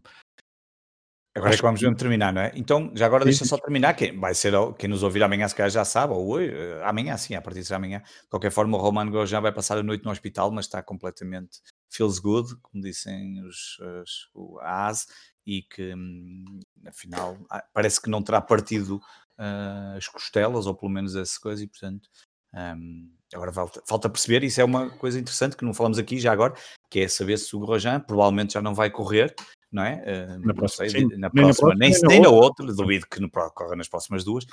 [1.36, 2.52] Agora é que vamos mesmo terminar, não é?
[2.56, 5.72] Então, já agora deixa só terminar, quem vai ser, quem nos ouvir amanhã se calhar
[5.72, 6.54] já sabe, ou hoje,
[6.84, 8.00] amanhã sim, a partir de amanhã.
[8.00, 11.60] De qualquer forma, o Roman já vai passar a noite no hospital, mas está completamente
[11.94, 15.08] feels good, como dizem os, os o AS,
[15.46, 18.98] e que hum, afinal ah, parece que não terá partido
[19.38, 22.10] uh, as costelas, ou pelo menos essa coisa, e portanto
[22.54, 26.32] um, agora falta, falta, perceber, isso é uma coisa interessante que não falamos aqui já
[26.32, 26.54] agora,
[26.90, 29.34] que é saber se o Grosjean provavelmente já não vai correr,
[29.72, 30.04] não é?
[30.06, 33.30] Uh, na, próxima, sei, na, nem próxima, nem, nem, na outra, outra, duvido que não
[33.30, 34.46] corra nas próximas duas.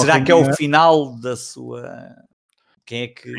[0.00, 1.84] Será que é o final da sua.
[2.84, 3.32] Quem é que.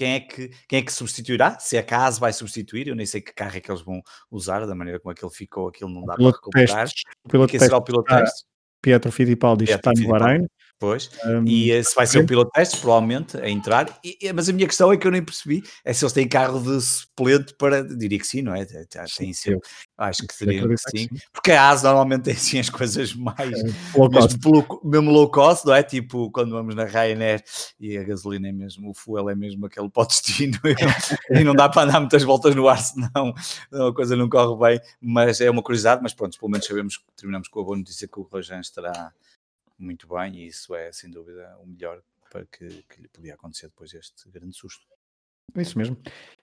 [0.00, 1.58] Quem é, que, quem é que substituirá?
[1.58, 4.64] Se a casa vai substituir, eu nem sei que carro é que eles vão usar,
[4.64, 6.88] da maneira como aquele ficou, aquilo não dá para recuperar.
[7.22, 8.46] o piloto que será o piloto teste?
[8.80, 10.46] Pietro Fittipaldi está no Bahrein.
[10.80, 14.00] Pois, um, e esse vai ser o piloto teste, provavelmente, a entrar.
[14.02, 16.58] E, mas a minha questão é que eu nem percebi é se eles têm carro
[16.58, 17.84] de suplente para.
[17.84, 18.64] Diria que sim, não é?
[18.64, 19.58] Tem sim,
[19.98, 21.06] acho que seria que sim.
[21.34, 23.52] Porque a ASA normalmente tem sim as coisas mais.
[23.52, 23.62] É,
[23.94, 25.82] low mesmo, pelo, mesmo low cost, não é?
[25.82, 27.44] Tipo quando vamos na Ryanair
[27.78, 30.58] e a gasolina é mesmo, o fuel é mesmo aquele para o destino
[31.30, 33.34] e não dá para andar muitas voltas no ar, senão
[33.70, 34.88] a coisa não corre bem.
[34.98, 38.08] Mas é uma curiosidade, mas pronto, pelo menos sabemos que terminamos com a boa notícia
[38.08, 39.12] que o Rojan estará
[39.82, 43.66] muito bem e isso é sem dúvida o melhor para que, que lhe podia acontecer
[43.66, 44.86] depois deste grande susto.
[45.56, 45.96] Isso mesmo.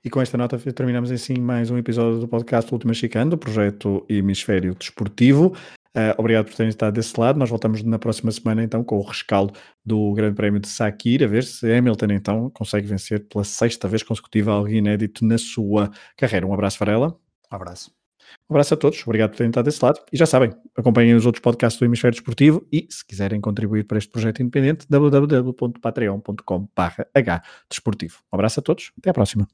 [0.03, 4.05] E com esta nota terminamos assim mais um episódio do podcast Última Chicane, do projeto
[4.09, 5.55] Hemisfério Desportivo.
[5.95, 7.39] Uh, obrigado por terem estado desse lado.
[7.39, 11.27] Nós voltamos na próxima semana então com o rescaldo do Grande Prémio de Sakir, a
[11.27, 16.45] ver se Hamilton então consegue vencer pela sexta vez consecutiva algo inédito na sua carreira.
[16.45, 17.17] Um abraço, Varela.
[17.51, 17.96] Um abraço.
[18.49, 19.99] Um abraço a todos, obrigado por terem estado desse lado.
[20.11, 23.97] E já sabem, acompanhem os outros podcasts do Hemisfério Desportivo e, se quiserem contribuir para
[23.97, 27.01] este projeto independente, www.patreon.com.br
[27.69, 28.19] desportivo.
[28.31, 29.47] Um abraço a todos, até à próxima.